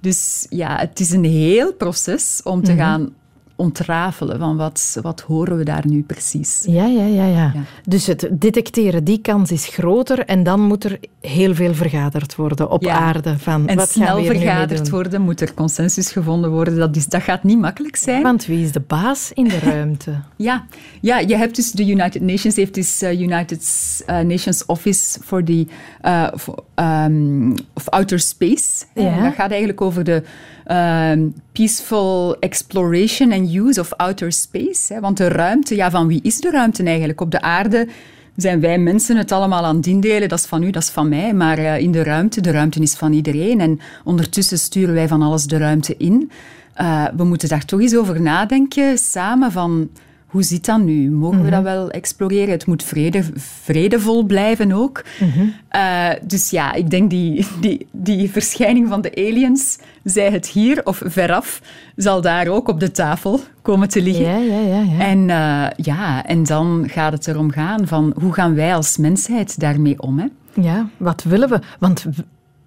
[0.00, 2.80] Dus ja, het is een heel proces om te Mhm.
[2.80, 3.08] gaan
[3.58, 6.64] ontrafelen van wat, wat horen we daar nu precies.
[6.66, 7.52] Ja, ja, ja, ja.
[7.84, 12.70] Dus het detecteren, die kans is groter en dan moet er heel veel vergaderd worden
[12.70, 12.98] op Ja.
[12.98, 13.38] aarde.
[13.38, 16.76] Van, En wat snel vergaderd worden, moet er consensus gevonden worden.
[16.76, 18.22] Dat, is, dat gaat niet makkelijk zijn.
[18.22, 20.12] Want wie is de baas in de ruimte?
[20.36, 20.64] Ja,
[21.00, 23.62] ja, je hebt dus de United Nations, heeft dus eh, United
[24.10, 25.66] uh, Nations Office for the
[26.02, 28.84] uh, for, um, of Outer Space.
[28.94, 29.16] Ja.
[29.16, 30.22] En dat gaat eigenlijk over de
[30.70, 34.94] um, peaceful exploration and use of outer space.
[34.94, 35.00] Hè.
[35.00, 37.20] Want de ruimte, ja, van wie is de ruimte eigenlijk?
[37.20, 37.88] Op de aarde
[38.36, 40.28] zijn wij mensen het allemaal aan het indelen.
[40.28, 41.34] Dat is van u, dat is van mij.
[41.34, 43.60] Maar uh, in de ruimte, de ruimte is van iedereen.
[43.60, 46.30] En ondertussen sturen wij van alles de ruimte in.
[46.80, 49.88] Uh, we moeten daar toch eens over nadenken, samen van...
[50.28, 51.10] Hoe zit dat nu?
[51.10, 52.50] Mogen we dat wel exploreren?
[52.50, 55.04] Het moet vrede, vredevol blijven ook.
[55.76, 59.78] Uh, dus ja, ik denk die, die, die verschijning van de aliens,
[60.10, 61.60] zij het hier of veraf,
[61.96, 64.24] zal daar ook op de tafel komen te liggen.
[64.24, 64.80] Ja, ja, ja.
[64.80, 64.98] ja.
[64.98, 69.60] En, uh, ja, en dan gaat het erom gaan van hoe gaan wij als mensheid
[69.60, 70.18] daarmee om?
[70.18, 70.26] Hè?
[70.62, 71.60] Ja, wat willen we?
[71.78, 72.06] Want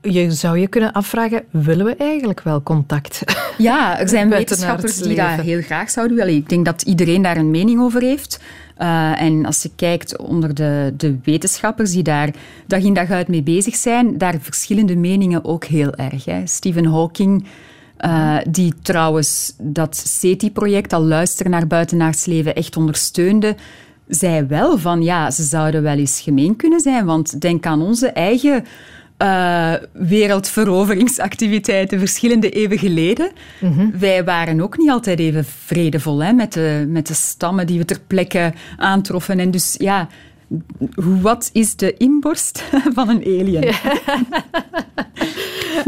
[0.01, 3.23] je zou je kunnen afvragen, willen we eigenlijk wel contact?
[3.57, 6.35] Ja, er zijn wetenschappers die dat heel graag zouden willen.
[6.35, 8.39] Ik denk dat iedereen daar een mening over heeft.
[8.77, 12.29] Uh, en als je kijkt onder de, de wetenschappers die daar
[12.67, 16.25] dag in dag uit mee bezig zijn, daar verschillende meningen ook heel erg.
[16.25, 16.47] Hè.
[16.47, 17.47] Stephen Hawking,
[17.99, 23.55] uh, die trouwens dat SETI-project, al luisteren naar buitenaards leven, echt ondersteunde,
[24.07, 28.07] zei wel van ja, ze zouden wel eens gemeen kunnen zijn, want denk aan onze
[28.07, 28.63] eigen
[29.21, 33.31] uh, wereldveroveringsactiviteiten verschillende eeuwen geleden.
[33.59, 33.93] Mm -hmm.
[33.99, 37.85] Wij waren ook niet altijd even vredevol hè, met, de, met de stammen die we
[37.85, 39.39] ter plekke aantroffen.
[39.39, 40.07] En dus ja,
[40.95, 42.63] wat is de inborst
[42.95, 43.61] van een alien?
[43.61, 43.75] Ja.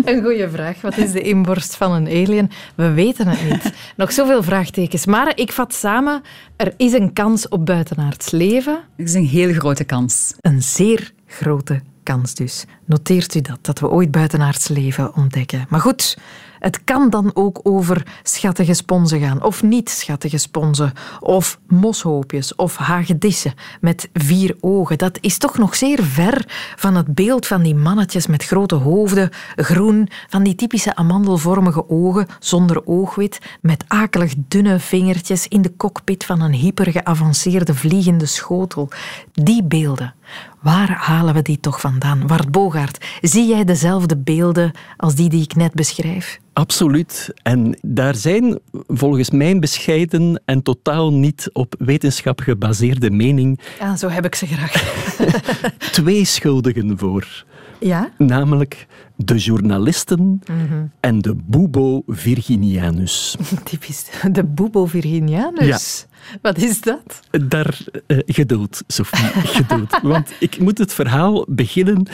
[0.06, 0.82] Een goede vraag.
[0.82, 2.50] Wat is de inborst van een alien?
[2.76, 3.74] We weten het niet.
[3.96, 5.06] Nog zoveel vraagtekens.
[5.06, 6.22] Maar ik vat samen,
[6.56, 8.80] er is een kans op buitenaards leven.
[8.96, 10.34] Er is een heel grote kans.
[10.42, 12.66] Een zeer grote kans dus.
[12.86, 15.66] Noteert u dat, dat we ooit buitenaards leven ontdekken.
[15.70, 16.18] Maar goed,
[16.64, 22.76] het kan dan ook over schattige sponsen gaan, of niet schattige sponsen, of moshoopjes, of
[22.76, 24.98] hagedissen met vier ogen.
[24.98, 29.30] Dat is toch nog zeer ver van het beeld van die mannetjes met grote hoofden,
[29.56, 36.26] groen, van die typische amandelvormige ogen, zonder oogwit, met akelig dunne vingertjes in de cockpit
[36.26, 38.90] van een hyper geavanceerde vliegende schotel.
[39.32, 40.14] Die beelden.
[40.62, 42.28] Waar halen we die toch vandaan?
[42.28, 46.40] Wart Bogaert, zie jij dezelfde beelden als die die ik net beschrijf?
[46.54, 47.34] Absoluut.
[47.44, 53.60] En daar zijn volgens mijn bescheiden en totaal niet op wetenschap gebaseerde mening.
[53.80, 54.72] Ja, zo heb ik ze graag.
[55.92, 57.46] twee schuldigen voor.
[57.80, 58.10] Ja?
[58.18, 60.92] Namelijk de journalisten mm-hmm.
[61.00, 63.36] en de Bubo virginianus.
[63.64, 66.06] Typisch, de Bubo virginianus.
[66.10, 66.13] Ja.
[66.42, 67.20] Wat is dat?
[67.48, 70.00] Daar, uh, geduld, Sophie, geduld.
[70.14, 72.08] Want ik moet het verhaal beginnen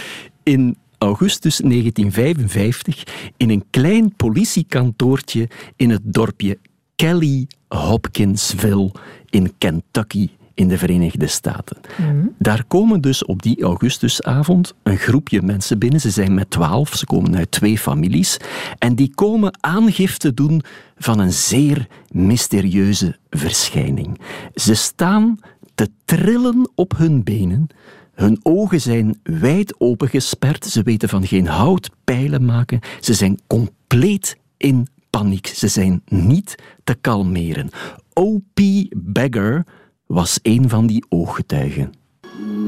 [0.43, 3.03] in augustus 1955
[3.37, 6.57] in een klein politiekantoortje in het dorpje
[6.95, 8.91] Kelly Hopkinsville
[9.29, 11.77] in Kentucky in de Verenigde Staten.
[11.97, 12.35] Mm.
[12.37, 16.01] Daar komen dus op die augustusavond een groepje mensen binnen.
[16.01, 18.37] Ze zijn met twaalf, ze komen uit twee families.
[18.77, 20.61] En die komen aangifte doen
[20.97, 24.19] van een zeer mysterieuze verschijning.
[24.55, 25.39] Ze staan
[25.75, 27.67] te trillen op hun benen.
[28.13, 30.65] Hun ogen zijn wijd opengesperd.
[30.65, 32.79] Ze weten van geen hout pijlen maken.
[32.99, 35.47] Ze zijn compleet in paniek.
[35.47, 37.69] Ze zijn niet te kalmeren.
[38.13, 38.59] O.P.
[38.95, 39.65] Bagger
[40.13, 41.93] was een van die ooggetuigen.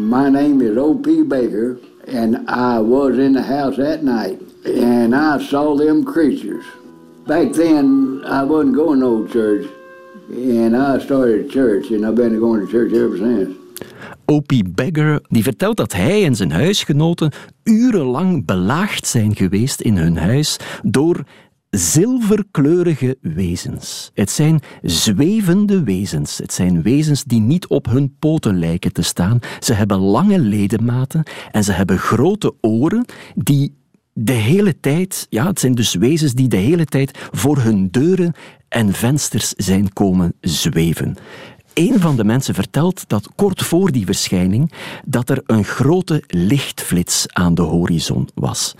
[0.09, 1.27] My name is O.P.
[1.27, 1.77] Baker
[2.13, 6.65] and I was in the house that night and I saw them creatures.
[7.25, 9.65] Back then I wasn't going to no church
[10.29, 13.55] and I started church and I've been going to church ever since.
[14.25, 17.31] Opie Beggar, die vertelt dat hij en zijn huisgenoten
[17.63, 21.23] urenlang belaagd zijn geweest in hun huis door
[21.71, 24.11] zilverkleurige wezens.
[24.13, 26.37] Het zijn zwevende wezens.
[26.37, 29.39] Het zijn wezens die niet op hun poten lijken te staan.
[29.59, 33.05] Ze hebben lange ledematen en ze hebben grote oren
[33.35, 33.79] die
[34.13, 38.33] de hele tijd, ja, het zijn dus wezens die de hele tijd voor hun deuren
[38.67, 41.15] en vensters zijn komen zweven.
[41.73, 44.71] Een van de mensen vertelt dat kort voor die verschijning
[45.05, 48.75] dat er een grote lichtflits aan de horizon was.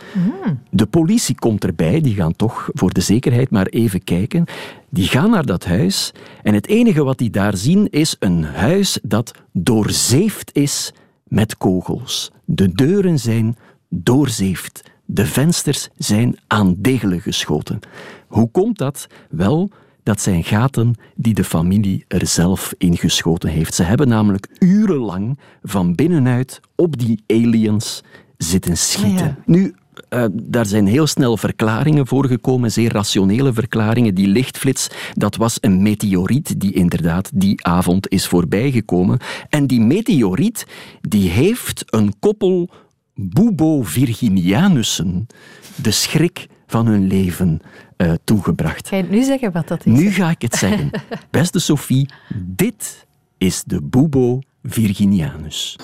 [0.70, 4.46] De politie komt erbij, die gaan toch voor de zekerheid maar even kijken.
[4.90, 6.12] Die gaan naar dat huis
[6.44, 10.94] en het enige wat die daar zien is een huis dat doorzeefd is
[11.28, 12.32] met kogels.
[12.46, 13.58] De deuren zijn
[13.90, 14.84] doorzeefd.
[15.06, 17.80] De vensters zijn aan degelen geschoten.
[18.28, 19.08] Hoe komt dat?
[19.30, 19.70] Wel,
[20.04, 23.74] dat zijn gaten die de familie er zelf ingeschoten heeft.
[23.74, 28.04] Ze hebben namelijk urenlang van binnenuit op die aliens
[28.38, 29.38] zitten schieten.
[29.46, 29.76] Nu,
[30.10, 34.16] uh, daar zijn heel snel verklaringen voor gekomen, zeer rationele verklaringen.
[34.16, 39.20] Die lichtflits, dat was een meteoriet die inderdaad die avond is voorbijgekomen.
[39.50, 40.68] En die meteoriet,
[41.02, 42.70] die heeft een koppel
[43.14, 45.28] Bubo virginianussen,
[45.76, 47.60] de schrik van hun leven,
[48.02, 48.88] uh, toegebracht.
[48.88, 50.00] Ga je nu zeggen wat dat is?
[50.00, 50.90] Nu ga ik het zeggen.
[51.30, 53.06] Beste Sophie, dit
[53.38, 55.76] is de Bubo virginianus.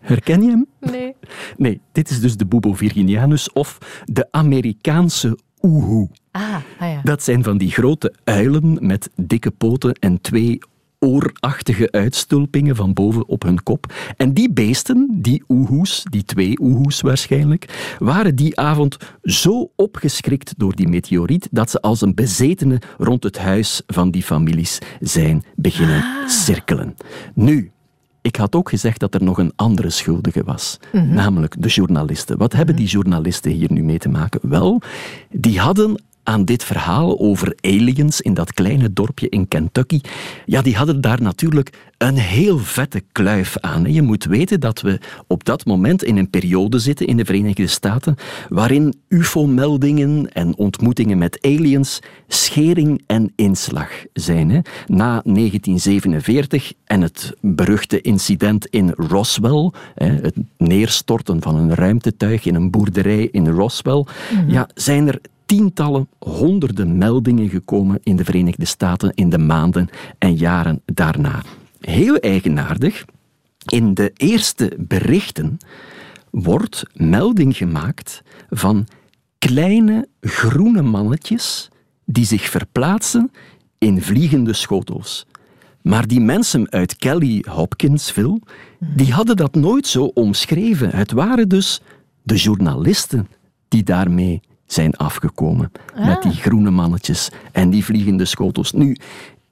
[0.00, 0.66] Herken je hem?
[0.80, 1.14] Nee.
[1.56, 6.08] Nee, dit is dus de Bubo virginianus of de Amerikaanse oehoe.
[6.30, 7.00] Ah, ah ja.
[7.02, 10.58] Dat zijn van die grote uilen met dikke poten en twee
[10.98, 13.92] oorachtige uitstulpingen van boven op hun kop.
[14.16, 20.74] En die beesten, die oehoes, die twee oehoes waarschijnlijk, waren die avond zo opgeschrikt door
[20.74, 26.02] die meteoriet dat ze als een bezetene rond het huis van die families zijn beginnen
[26.02, 26.28] Ah.
[26.28, 26.94] cirkelen.
[27.34, 27.70] Nu,
[28.20, 31.14] ik had ook gezegd dat er nog een andere schuldige was, Mhm.
[31.14, 32.38] namelijk de journalisten.
[32.38, 34.40] Wat hebben die journalisten hier nu mee te maken?
[34.48, 34.80] Wel,
[35.30, 40.00] die hadden aan dit verhaal over aliens in dat kleine dorpje in Kentucky,
[40.46, 43.92] ja, die hadden daar natuurlijk een heel vette kluif aan.
[43.92, 47.66] Je moet weten dat we op dat moment in een periode zitten in de Verenigde
[47.66, 48.14] Staten
[48.48, 54.50] waarin ufo-meldingen en ontmoetingen met aliens schering en inslag zijn.
[54.50, 54.60] Hè.
[54.86, 62.70] Na 1947 en het beruchte incident in Roswell, het neerstorten van een ruimtetuig in een
[62.70, 64.50] boerderij in Roswell, Mhm.
[64.50, 70.34] ja, zijn er tientallen, honderden meldingen gekomen in de Verenigde Staten in de maanden en
[70.34, 71.42] jaren daarna.
[71.80, 73.04] Heel eigenaardig,
[73.66, 75.56] in de eerste berichten
[76.30, 78.86] wordt melding gemaakt van
[79.38, 81.68] kleine groene mannetjes
[82.04, 83.30] die zich verplaatsen
[83.78, 85.26] in vliegende schotels.
[85.82, 88.40] Maar die mensen uit Kelly Hopkinsville,
[88.78, 90.90] die hadden dat nooit zo omschreven.
[90.90, 91.80] Het waren dus
[92.22, 93.28] de journalisten
[93.68, 94.40] die daarmee
[94.72, 95.72] zijn afgekomen.
[95.94, 98.72] Met die groene mannetjes en die vliegende schotels.
[98.72, 98.96] Nu,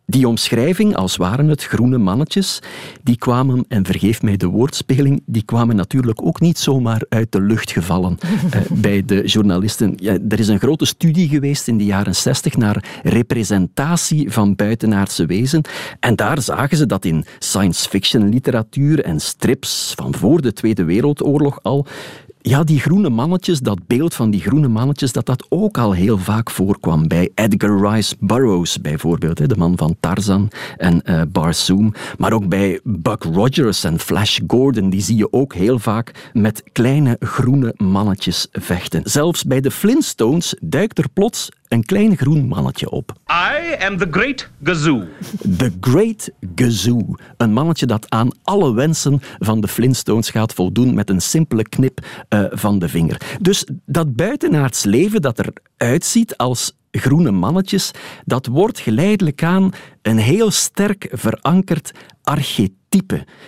[0.08, 2.62] die omschrijving, als waren het groene mannetjes,
[3.02, 7.40] die kwamen, en vergeef mij de woordspeling, die kwamen natuurlijk ook niet zomaar uit de
[7.40, 8.18] lucht gevallen
[8.50, 9.94] eh, bij de journalisten.
[9.96, 15.26] Ja, er is een grote studie geweest in de jaren 60 naar representatie van buitenaardse
[15.26, 15.62] wezen.
[16.00, 20.84] En daar zagen ze dat in science fiction literatuur en strips van voor de Tweede
[20.84, 21.86] Wereldoorlog al
[22.48, 26.18] ja, die groene mannetjes, dat beeld van die groene mannetjes, dat dat ook al heel
[26.18, 31.94] vaak voorkwam bij Edgar Rice Burroughs bijvoorbeeld, de man van Tarzan en eh Barsoom.
[32.18, 36.62] Maar ook bij Buck Rogers en Flash Gordon, die zie je ook heel vaak met
[36.72, 39.00] kleine groene mannetjes vechten.
[39.04, 43.12] Zelfs bij de Flintstones duikt er plots een klein groen mannetje op.
[43.30, 45.04] I am the Great Gazoo.
[45.56, 47.14] The Great Gazoo.
[47.36, 52.06] Een mannetje dat aan alle wensen van de Flintstones gaat voldoen met een simpele knip
[52.28, 53.36] eh, van de vinger.
[53.40, 55.38] Dus dat buitenaards leven dat
[55.76, 57.90] eruit ziet als groene mannetjes,
[58.24, 59.70] dat wordt geleidelijk aan
[60.02, 62.74] een heel sterk verankerd archetype.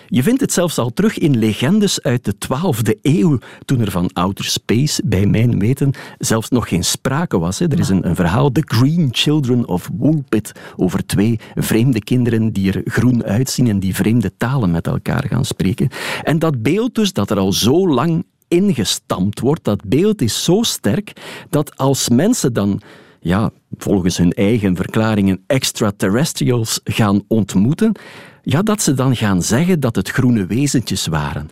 [0.06, 4.10] Je vindt het zelfs al terug in legendes uit de 12e eeuw, toen er van
[4.12, 7.58] outer space, bij mijn weten, zelfs nog geen sprake was.
[7.58, 7.66] Hè.
[7.66, 12.72] Er is een, een verhaal, The Green Children of Woolpit, over twee vreemde kinderen die
[12.72, 15.88] er groen uitzien en die vreemde talen met elkaar gaan spreken.
[16.22, 20.62] En dat beeld dus, dat er al zo lang ingestampt wordt, dat beeld is zo
[20.62, 21.12] sterk
[21.50, 22.80] dat als mensen dan
[23.20, 27.92] ja, volgens hun eigen verklaringen extraterrestrials gaan ontmoeten,
[28.50, 31.50] ja, dat ze dan gaan zeggen dat het groene wezentjes waren.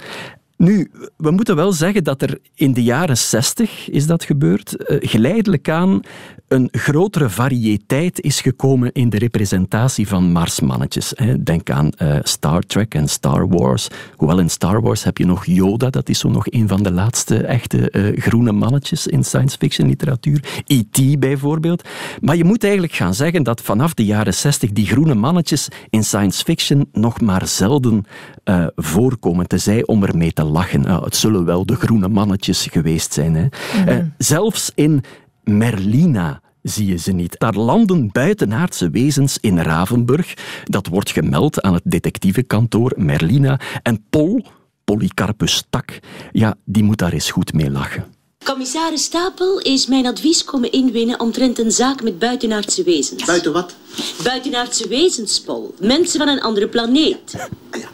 [0.57, 4.97] Nu, we moeten wel zeggen dat er in de jaren 60 is dat gebeurd, eh,
[5.01, 6.03] geleidelijk aan
[6.49, 11.15] een grotere variëteit is gekomen in de representatie van Marsmannetjes.
[11.41, 13.89] Denk aan uh, Star Trek en Star Wars.
[14.17, 16.93] Hoewel in Star Wars heb je nog Yoda, dat is zo nog een van de
[16.93, 20.63] laatste echte uh, groene mannetjes in science fiction literatuur.
[20.67, 21.21] E.T.
[21.21, 21.89] bijvoorbeeld.
[22.21, 26.05] Maar je moet eigenlijk gaan zeggen dat vanaf de jaren 60 die groene mannetjes in
[26.05, 28.05] science fiction nog maar zelden
[28.45, 31.03] uh, voorkomen, tenzij om ermee te lachen.
[31.03, 33.35] het zullen wel de groene mannetjes geweest zijn.
[33.35, 33.47] Hè.
[33.95, 34.13] Mm.
[34.19, 35.05] zelfs in
[35.45, 37.39] Merlina zie je ze niet.
[37.39, 40.35] Daar landen buitenaardse wezens in Ravenburg.
[40.65, 43.61] Dat wordt gemeld aan het detectivekantoor Merlina.
[43.83, 44.45] En Pol,
[44.85, 45.99] Polycarpus Tak,
[46.33, 48.05] ja, die moet daar eens goed mee lachen.
[48.47, 53.25] Commissaris Stapel is mijn advies komen inwinnen omtrent een zaak met buitenaardse wezens.
[53.25, 53.75] Buiten wat?
[54.23, 55.75] Buitenaardse wezens, Pol.
[55.81, 57.35] Mensen van een andere planeet.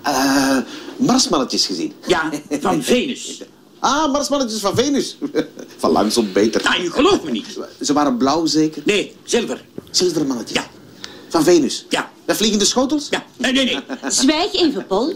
[0.07, 0.59] Uh,
[0.97, 1.93] Marsmannetjes gezien?
[2.07, 3.43] Ja, van Venus.
[3.79, 5.17] Ah, Marsmannetjes van Venus.
[5.77, 6.63] Van langsom beter.
[6.63, 7.47] Nou, je gelooft me niet.
[7.81, 8.83] Ze waren blauw zeker?
[8.85, 9.65] Nee, zilver.
[9.91, 10.59] Zilvermannetjes?
[10.59, 10.71] Ja.
[11.29, 11.87] Van Venus?
[11.89, 12.11] Ja.
[12.25, 13.07] Met vliegende schotels?
[13.11, 13.25] Ja.
[13.37, 13.81] Nee, nee, nee.
[14.09, 15.15] Zwijg even, Paul.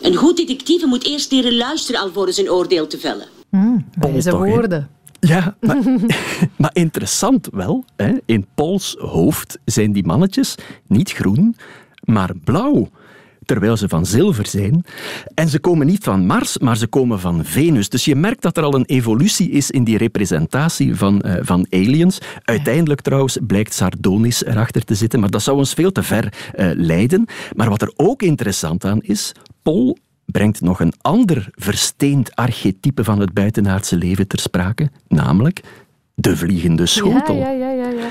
[0.00, 3.38] Een goed detectieve moet eerst leren luisteren alvorens zijn oordeel te vellen.
[3.50, 4.88] Mm, wijze woorden.
[5.20, 5.82] Ja, maar,
[6.56, 7.84] maar, interessant wel.
[7.96, 8.12] Hè?
[8.24, 10.54] In Pauls hoofd zijn die mannetjes
[10.86, 11.56] niet groen,
[12.04, 12.88] maar blauw
[13.50, 14.84] terwijl ze van zilver zijn.
[15.34, 17.88] En ze komen niet van Mars, maar ze komen van Venus.
[17.88, 21.66] Dus je merkt dat er al een evolutie is in die representatie van, uh, van
[21.70, 22.18] aliens.
[22.44, 26.70] Uiteindelijk trouwens blijkt Sardonis erachter te zitten, maar dat zou ons veel te ver uh,
[26.74, 27.24] leiden.
[27.56, 29.32] Maar wat er ook interessant aan is,
[29.62, 29.98] Paul
[30.30, 35.60] brengt nog een ander versteend archetype van het buitenaardse leven ter sprake, namelijk
[36.14, 37.36] de vliegende schotel.
[37.36, 38.08] Ja, ja, ja,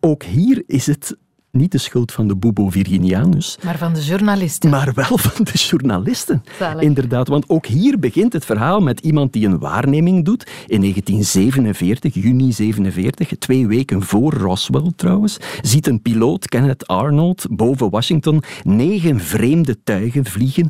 [0.00, 1.16] Ook hier is het
[1.52, 3.58] niet de schuld van de Bubo Virginianus.
[3.64, 4.70] Maar van de journalisten.
[4.70, 6.42] Maar wel van de journalisten.
[6.78, 10.50] Inderdaad, want ook hier begint het verhaal met iemand die een waarneming doet.
[10.66, 17.90] In 1947, juni 47, twee weken voor Roswell trouwens, ziet een piloot, Kenneth Arnold, boven
[17.90, 20.68] Washington negen vreemde tuigen vliegen.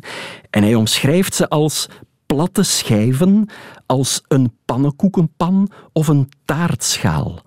[0.49, 1.89] En hij omschrijft ze als
[2.25, 3.49] platte schijven,
[3.85, 7.41] als een pannenkoekenpan of een taartschaal.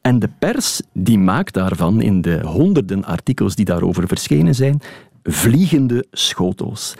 [0.00, 4.80] En de pers die maakt daarvan, in de honderden artikels die daarover verschenen zijn,
[5.22, 6.94] vliegende schotels.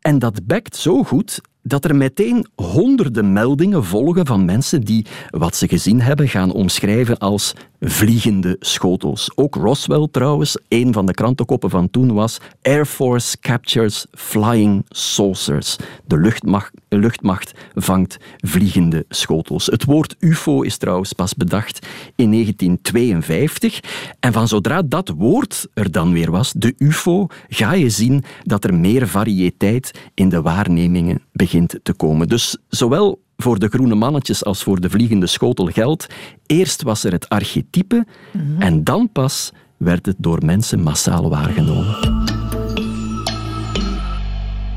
[0.00, 5.56] En dat bekt zo goed dat er meteen honderden meldingen volgen van mensen die wat
[5.56, 9.30] ze gezien hebben gaan omschrijven als vliegende schotels.
[9.34, 15.76] Ook Roswell trouwens, een van de krantenkoppen van toen was Air Force captures flying saucers.
[16.06, 19.66] De luchtmacht, luchtmacht vangt vliegende schotels.
[19.66, 21.86] Het woord UFO is trouwens pas bedacht
[22.16, 23.80] in 1952
[24.20, 28.64] en van zodra dat woord er dan weer was, de UFO, ga je zien dat
[28.64, 31.51] er meer variëteit in de waarnemingen begint
[31.82, 32.28] te komen.
[32.28, 36.06] Dus zowel voor de groene mannetjes als voor de vliegende schotel geldt.
[36.46, 38.62] Eerst was er het archetype mhm.
[38.62, 41.96] en dan pas werd het door mensen massaal waargenomen.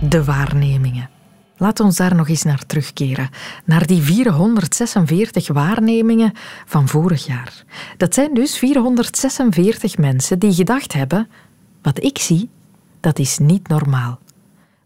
[0.09, 1.09] De waarnemingen.
[1.57, 3.29] Laat ons daar nog eens naar terugkeren.
[3.65, 6.31] Naar die 446 waarnemingen
[6.65, 7.63] van vorig jaar.
[7.97, 11.27] Dat zijn dus 446 mensen die gedacht hebben:
[11.81, 12.49] wat ik zie,
[12.99, 14.19] dat is niet normaal.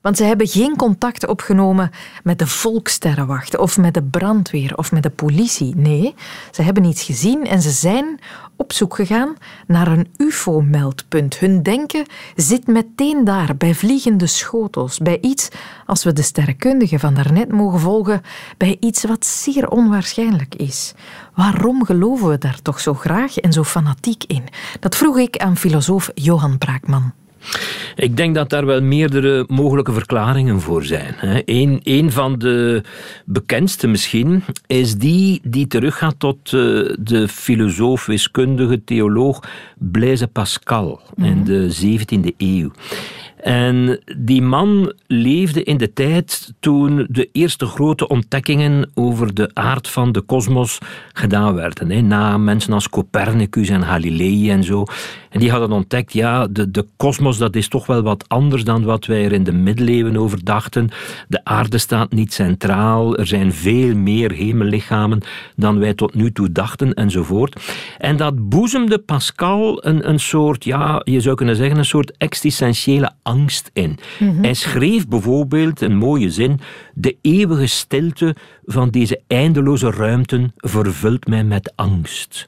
[0.02, 1.92] Want ze hebben geen contact opgenomen
[2.24, 5.76] met de volksterrenwacht of met de brandweer of met de politie.
[5.76, 6.16] Nee,
[6.52, 8.20] ze hebben iets gezien en ze zijn
[8.56, 9.36] op zoek gegaan
[9.68, 11.40] naar een UFO-meldpunt.
[11.40, 15.50] Hun denken zit meteen daar, bij vliegende schotels, bij iets,
[15.86, 18.22] als we de sterrenkundige van daarnet mogen volgen,
[18.58, 20.94] bij iets wat zeer onwaarschijnlijk is.
[21.36, 24.44] Waarom geloven we daar toch zo graag en zo fanatiek in?
[24.80, 27.14] Dat vroeg ik aan filosoof Johan Braakman.
[27.96, 31.16] Ik denk dat daar wel meerdere mogelijke verklaringen voor zijn.
[31.46, 32.84] Een, een van de
[33.26, 36.52] bekendste misschien is die die teruggaat tot eh,
[37.00, 39.44] de filosoof, wiskundige, theoloog
[39.78, 41.44] Blaise Pascal in mhm.
[41.44, 42.72] de 17e eeuw.
[43.40, 49.88] En die man leefde in de tijd toen de eerste grote ontdekkingen over de aard
[49.88, 50.78] van de kosmos
[51.14, 52.08] gedaan werden.
[52.08, 54.86] Na mensen als Copernicus en Galilei en zo.
[55.30, 59.06] En die hadden ontdekt, ja, de kosmos dat is toch wel wat anders dan wat
[59.06, 60.90] wij er in de middeleeuwen over dachten.
[61.28, 65.22] De aarde staat niet centraal, er zijn veel meer hemellichamen
[65.56, 67.62] dan wij tot nu toe dachten enzovoort.
[67.98, 73.12] En dat boezemde Pascal een, een soort, ja, je zou kunnen zeggen, een soort existentiële
[73.22, 73.98] angst in.
[74.20, 74.44] Mhm.
[74.44, 76.60] Hij schreef bijvoorbeeld een mooie zin:
[76.94, 82.48] De eeuwige stilte van deze eindeloze ruimten vervult mij met angst.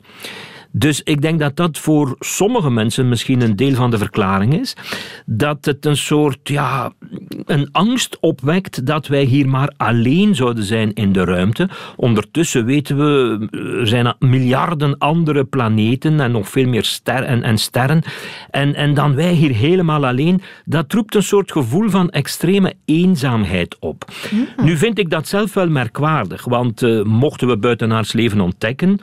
[0.71, 4.75] Dus ik denk dat dat voor sommige mensen misschien een deel van de verklaring is.
[5.25, 6.91] Dat het een soort, ja,
[7.45, 11.69] een angst opwekt dat wij hier maar alleen zouden zijn in de ruimte.
[11.95, 13.47] Ondertussen weten we,
[13.79, 18.01] er zijn miljarden andere planeten en nog veel meer sterren en, en sterren.
[18.49, 20.41] En, en dan wij hier helemaal alleen.
[20.65, 24.05] Dat roept een soort gevoel van extreme eenzaamheid op.
[24.63, 28.99] Nu vind ik dat zelf wel merkwaardig, want uh, mochten we buitenaards leven ontdekken,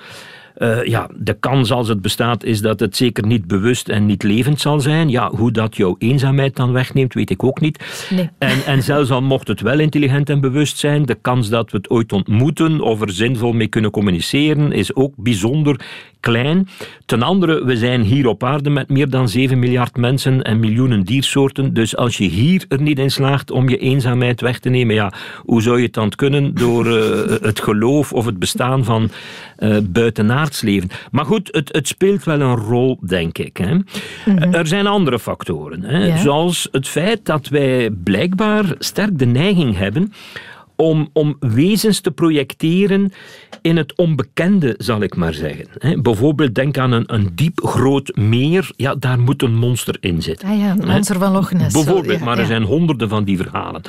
[0.59, 4.23] uh, ja, de kans als het bestaat is dat het zeker niet bewust en niet
[4.23, 5.09] levend zal zijn.
[5.09, 8.07] Ja, hoe dat jouw eenzaamheid dan wegneemt, weet ik ook niet.
[8.11, 8.31] Nee.
[8.39, 11.77] En, en zelfs al mocht het wel intelligent en bewust zijn, de kans dat we
[11.77, 15.81] het ooit ontmoeten of er zinvol mee kunnen communiceren, is ook bijzonder
[16.29, 16.69] klein.
[17.07, 21.03] Ten andere, we zijn hier op aarde met meer dan 7 miljard mensen en miljoenen
[21.03, 21.75] diersoorten.
[21.75, 25.13] Dus als je hier er niet in slaagt om je eenzaamheid weg te nemen, ja,
[25.37, 27.03] hoe zou je het dan kunnen door uh,
[27.41, 29.11] het geloof of het bestaan van
[29.59, 30.91] uh, buitenaards leven?
[31.11, 33.57] Maar goed, het, het, speelt wel een rol, denk ik.
[33.57, 33.75] Hè.
[33.75, 33.85] Mm
[34.25, 34.55] -hmm.
[34.55, 36.17] Er zijn andere factoren, hè, ja.
[36.17, 40.13] zoals het feit dat wij blijkbaar sterk de neiging hebben
[40.83, 43.13] om, om wezens te projecteren
[43.63, 45.67] in het onbekende, zal ik maar zeggen.
[45.79, 50.23] He, bijvoorbeeld denk aan een, een diep groot meer, ja, daar moet een monster in
[50.23, 50.49] zitten.
[50.49, 51.73] Ah ja, een monster van Loch Ness.
[51.73, 52.47] Bijvoorbeeld, ja, maar er ja.
[52.47, 53.83] zijn honderden van die verhalen.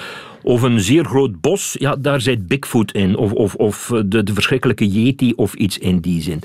[0.43, 3.17] Of een zeer groot bos, ja, daar zit Bigfoot in.
[3.17, 6.41] Of, of, of de, de verschrikkelijke Yeti of iets in die zin.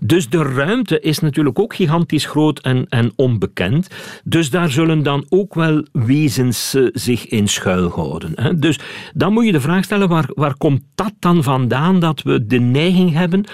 [0.00, 3.88] Dus de ruimte is natuurlijk ook gigantisch groot en, en onbekend.
[4.24, 8.32] Dus daar zullen dan ook wel wezens uh, zich in schuilhouden.
[8.34, 8.58] Hè.
[8.58, 8.78] Dus
[9.14, 12.60] dan moet je de vraag stellen, waar, waar komt dat dan vandaan dat we de
[12.60, 13.44] neiging hebben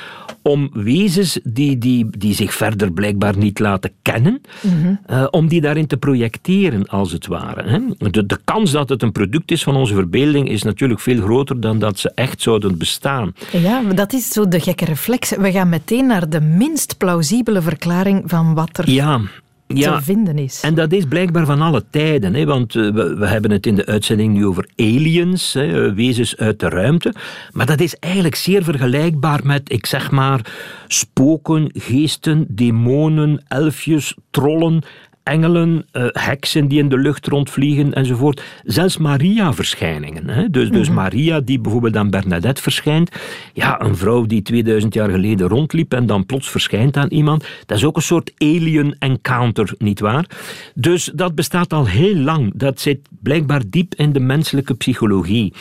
[0.46, 5.00] om wezens die, die, die zich verder blijkbaar niet laten kennen, mm -hmm.
[5.10, 7.68] uh, om die daarin te projecteren, als het ware.
[7.68, 8.10] Hè.
[8.10, 11.60] De, de kans dat het een product is van onze verbeelding is natuurlijk veel groter
[11.60, 13.32] dan dat ze echt zouden bestaan.
[13.52, 15.30] Ja, dat is zo de gekke reflex.
[15.36, 19.20] We gaan meteen naar de minst plausibele verklaring van wat er ja,
[19.66, 20.60] ja, te vinden is.
[20.60, 22.34] En dat is blijkbaar van alle tijden.
[22.34, 26.36] Hè, want uh, we, we, hebben het in de uitzending nu over aliens, hè, wezens
[26.36, 27.14] uit de ruimte.
[27.52, 30.52] Maar dat is eigenlijk zeer vergelijkbaar met, ik zeg maar,
[30.86, 34.82] spoken, geesten, demonen, elfjes, trollen
[35.24, 38.42] engelen, uh, heksen die in de lucht rondvliegen enzovoort.
[38.62, 40.28] Zelfs Maria-verschijningen.
[40.28, 40.50] Hè?
[40.50, 40.94] Dus, dus mm -hmm.
[40.94, 43.10] Maria die bijvoorbeeld aan Bernadette verschijnt.
[43.52, 47.46] Ja, een vrouw die 2000 jaar geleden rondliep en dan plots verschijnt aan iemand.
[47.66, 50.26] Dat is ook een soort alien encounter, nietwaar?
[50.74, 52.52] Dus dat bestaat al heel lang.
[52.54, 55.52] Dat zit blijkbaar diep in de menselijke psychologie.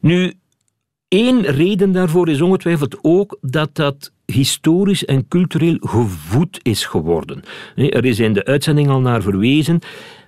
[0.00, 0.32] Nu,
[1.08, 7.42] één reden daarvoor is ongetwijfeld ook dat dat historisch en cultureel gevoed is geworden.
[7.74, 9.78] Er is in de uitzending al naar verwezen.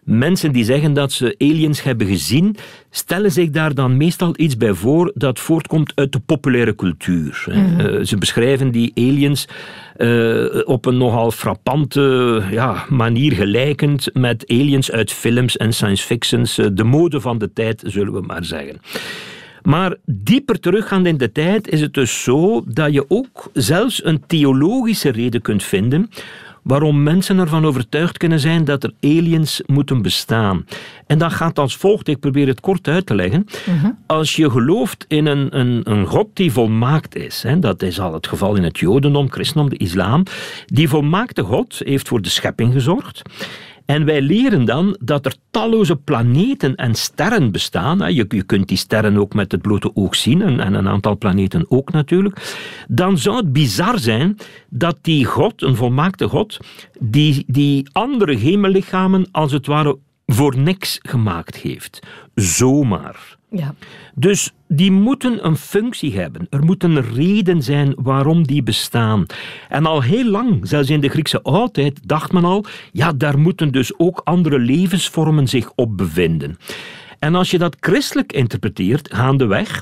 [0.05, 2.57] Mensen die zeggen dat ze aliens hebben gezien,
[2.91, 7.45] stellen zich daar dan meestal iets bij voor dat voortkomt uit de populaire cultuur.
[7.49, 8.05] Mm -hmm.
[8.05, 9.49] Ze beschrijven die aliens
[9.97, 16.55] uh, op een nogal frappante ja, manier gelijkend met aliens uit films en science fictions.
[16.73, 18.81] De mode van de tijd, zullen we maar zeggen.
[19.67, 24.23] Maar dieper teruggaand in de tijd is het dus zo dat je ook zelfs een
[24.27, 26.11] theologische reden kunt vinden
[26.63, 30.67] waarom mensen ervan overtuigd kunnen zijn dat er aliens moeten bestaan.
[31.07, 33.47] En dat gaat als volgt, ik probeer het kort uit te leggen.
[33.69, 33.91] Uh -huh.
[34.07, 38.13] Als je gelooft in een, een, een God die volmaakt is, hè, dat is al
[38.13, 40.23] het geval in het Jodendom, Christendom, de islam,
[40.67, 43.23] die volmaakte God heeft voor de schepping gezorgd.
[43.87, 48.15] En wij leren dan dat er talloze planeten en sterren bestaan.
[48.15, 51.67] Je, kunt die sterren ook met het blote oog zien, en, en een aantal planeten
[51.69, 52.57] ook natuurlijk.
[52.89, 54.37] Dan zou het bizar zijn
[54.69, 56.59] dat die God, een volmaakte God,
[57.01, 62.01] die, die andere hemellichamen als het ware voor niks gemaakt heeft.
[62.35, 63.36] Zomaar.
[63.57, 63.75] Ja.
[64.15, 66.47] Dus die moeten een functie hebben.
[66.51, 69.27] Er moet een reden zijn waarom die bestaan.
[69.69, 73.73] En al heel lang, zelfs in de Griekse oudheid, dacht men al, ja, daar moeten
[73.73, 76.59] dus ook andere levensvormen zich op bevinden.
[77.19, 79.81] En als je dat christelijk interpreteert, gaandeweg,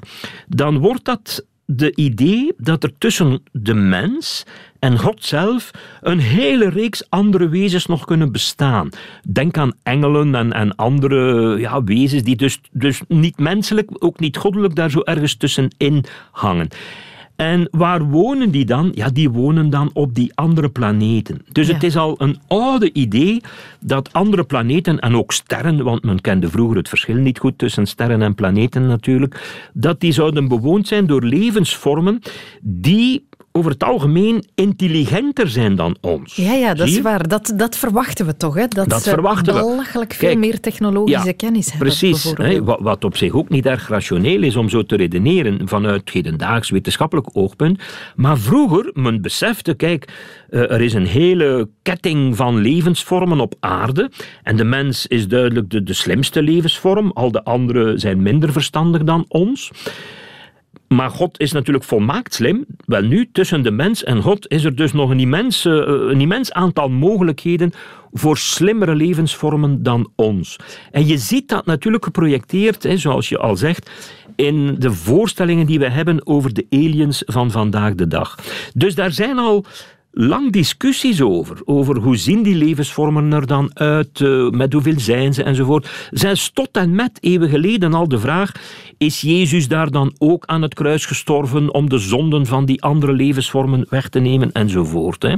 [0.48, 4.44] dan wordt dat de idee dat er tussen de mens
[4.84, 5.70] en God zelf
[6.00, 8.88] een hele reeks andere wezens nog kunnen bestaan.
[9.32, 14.36] Denk aan engelen en, en andere ja, wezens die dus, dus niet menselijk, ook niet
[14.36, 16.68] goddelijk, daar zo ergens tussenin hangen.
[17.36, 18.92] En waar wonen die dan?
[18.94, 21.44] Ja, die wonen dan op die andere planeten.
[21.52, 21.74] Dus ja.
[21.74, 23.40] het is al een oude idee
[23.80, 27.86] dat andere planeten, en ook sterren, want men kende vroeger het verschil niet goed tussen
[27.86, 32.20] sterren en planeten natuurlijk, dat die zouden bewoond zijn door levensvormen
[32.60, 33.26] die
[33.58, 36.36] over het algemeen intelligenter zijn dan ons.
[36.36, 37.28] Ja, ja, dat is waar.
[37.28, 38.66] Dat, dat verwachten we toch, hè?
[38.68, 39.60] Dat, Dat ze verwachten we.
[39.60, 41.88] belachelijk veel Kijk, meer technologische Ja, kennis hebben.
[41.88, 45.68] Precies, hè, wat, wat op zich ook niet erg rationeel is om zo te redeneren
[45.68, 47.82] vanuit hedendaags wetenschappelijk oogpunt.
[48.16, 50.12] Maar vroeger, men besefte, kijk,
[50.48, 54.10] eh, er is een hele ketting van levensvormen op aarde
[54.42, 59.04] en de mens is duidelijk de, de slimste levensvorm, al de anderen zijn minder verstandig
[59.04, 59.70] dan ons.
[60.94, 62.64] Maar God is natuurlijk volmaakt slim.
[62.86, 66.20] Wel nu, tussen de mens en God is er dus nog een immens, eh, een
[66.20, 67.72] immens aantal mogelijkheden
[68.12, 70.56] voor slimmere levensvormen dan ons.
[70.90, 73.90] En je ziet dat natuurlijk geprojecteerd, zoals je al zegt,
[74.36, 78.38] in de voorstellingen die we hebben over de aliens van vandaag de dag.
[78.74, 79.64] Dus daar zijn al
[80.14, 81.60] lang discussies over.
[81.64, 86.08] Over hoe zien die levensvormen er dan uit, eh, met hoeveel zijn ze enzovoort.
[86.10, 88.52] Zijn tot en met eeuwen geleden al de vraag:
[88.98, 93.12] is Jezus daar dan ook aan het kruis gestorven om de zonden van die andere
[93.12, 95.22] levensvormen weg te nemen enzovoort.
[95.22, 95.36] Hè?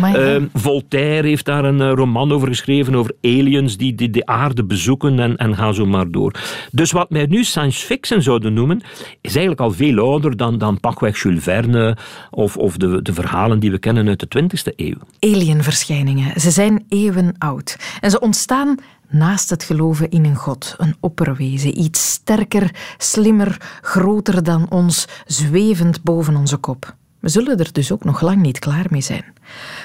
[0.00, 0.34] Maar ja.
[0.34, 4.64] Eh, Voltaire heeft daar een eh, roman over geschreven over aliens die, die de aarde
[4.64, 6.34] bezoeken en, en gaan zo maar door.
[6.72, 8.80] Dus wat wij nu science fiction zouden noemen,
[9.20, 11.96] is eigenlijk al veel ouder dan, dan pakweg Jules Verne
[12.30, 14.98] of, of de, de verhalen die we kennen de 20e eeuw.
[15.18, 16.40] Alienverschijningen.
[16.40, 17.76] Ze zijn eeuwen oud.
[18.00, 24.42] En ze ontstaan naast het geloven in een God, een opperwezen, iets sterker, slimmer, groter
[24.42, 26.96] dan ons, zwevend boven onze kop.
[27.20, 29.24] We zullen er dus ook nog lang niet klaar mee zijn.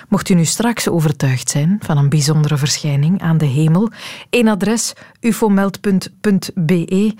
[0.09, 3.91] Mocht u nu straks overtuigd zijn van een bijzondere verschijning aan de hemel,
[4.29, 7.15] één adres ufomeld.be.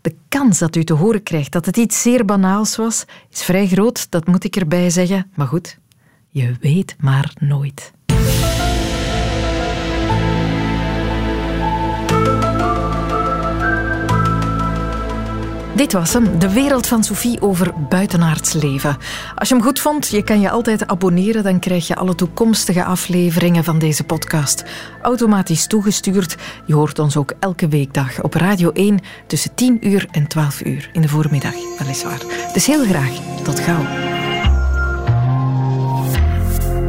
[0.00, 3.66] De kans dat u te horen krijgt dat het iets zeer banaals was, is vrij
[3.66, 5.30] groot, dat moet ik erbij zeggen.
[5.34, 5.78] Maar goed,
[6.38, 7.92] je weet maar nooit.
[15.74, 18.96] Dit was hem, de wereld van Sophie over buitenaards leven.
[19.34, 22.84] Als je hem goed vond, je kan je altijd abonneren, dan krijg je alle toekomstige
[22.84, 24.64] afleveringen van deze podcast
[25.02, 26.36] automatisch toegestuurd.
[26.66, 30.90] Je hoort ons ook elke weekdag op Radio 1 tussen 10 uur en 12 uur
[30.92, 32.20] in de voormiddag, weliswaar.
[32.52, 34.26] Dus heel graag, tot gauw.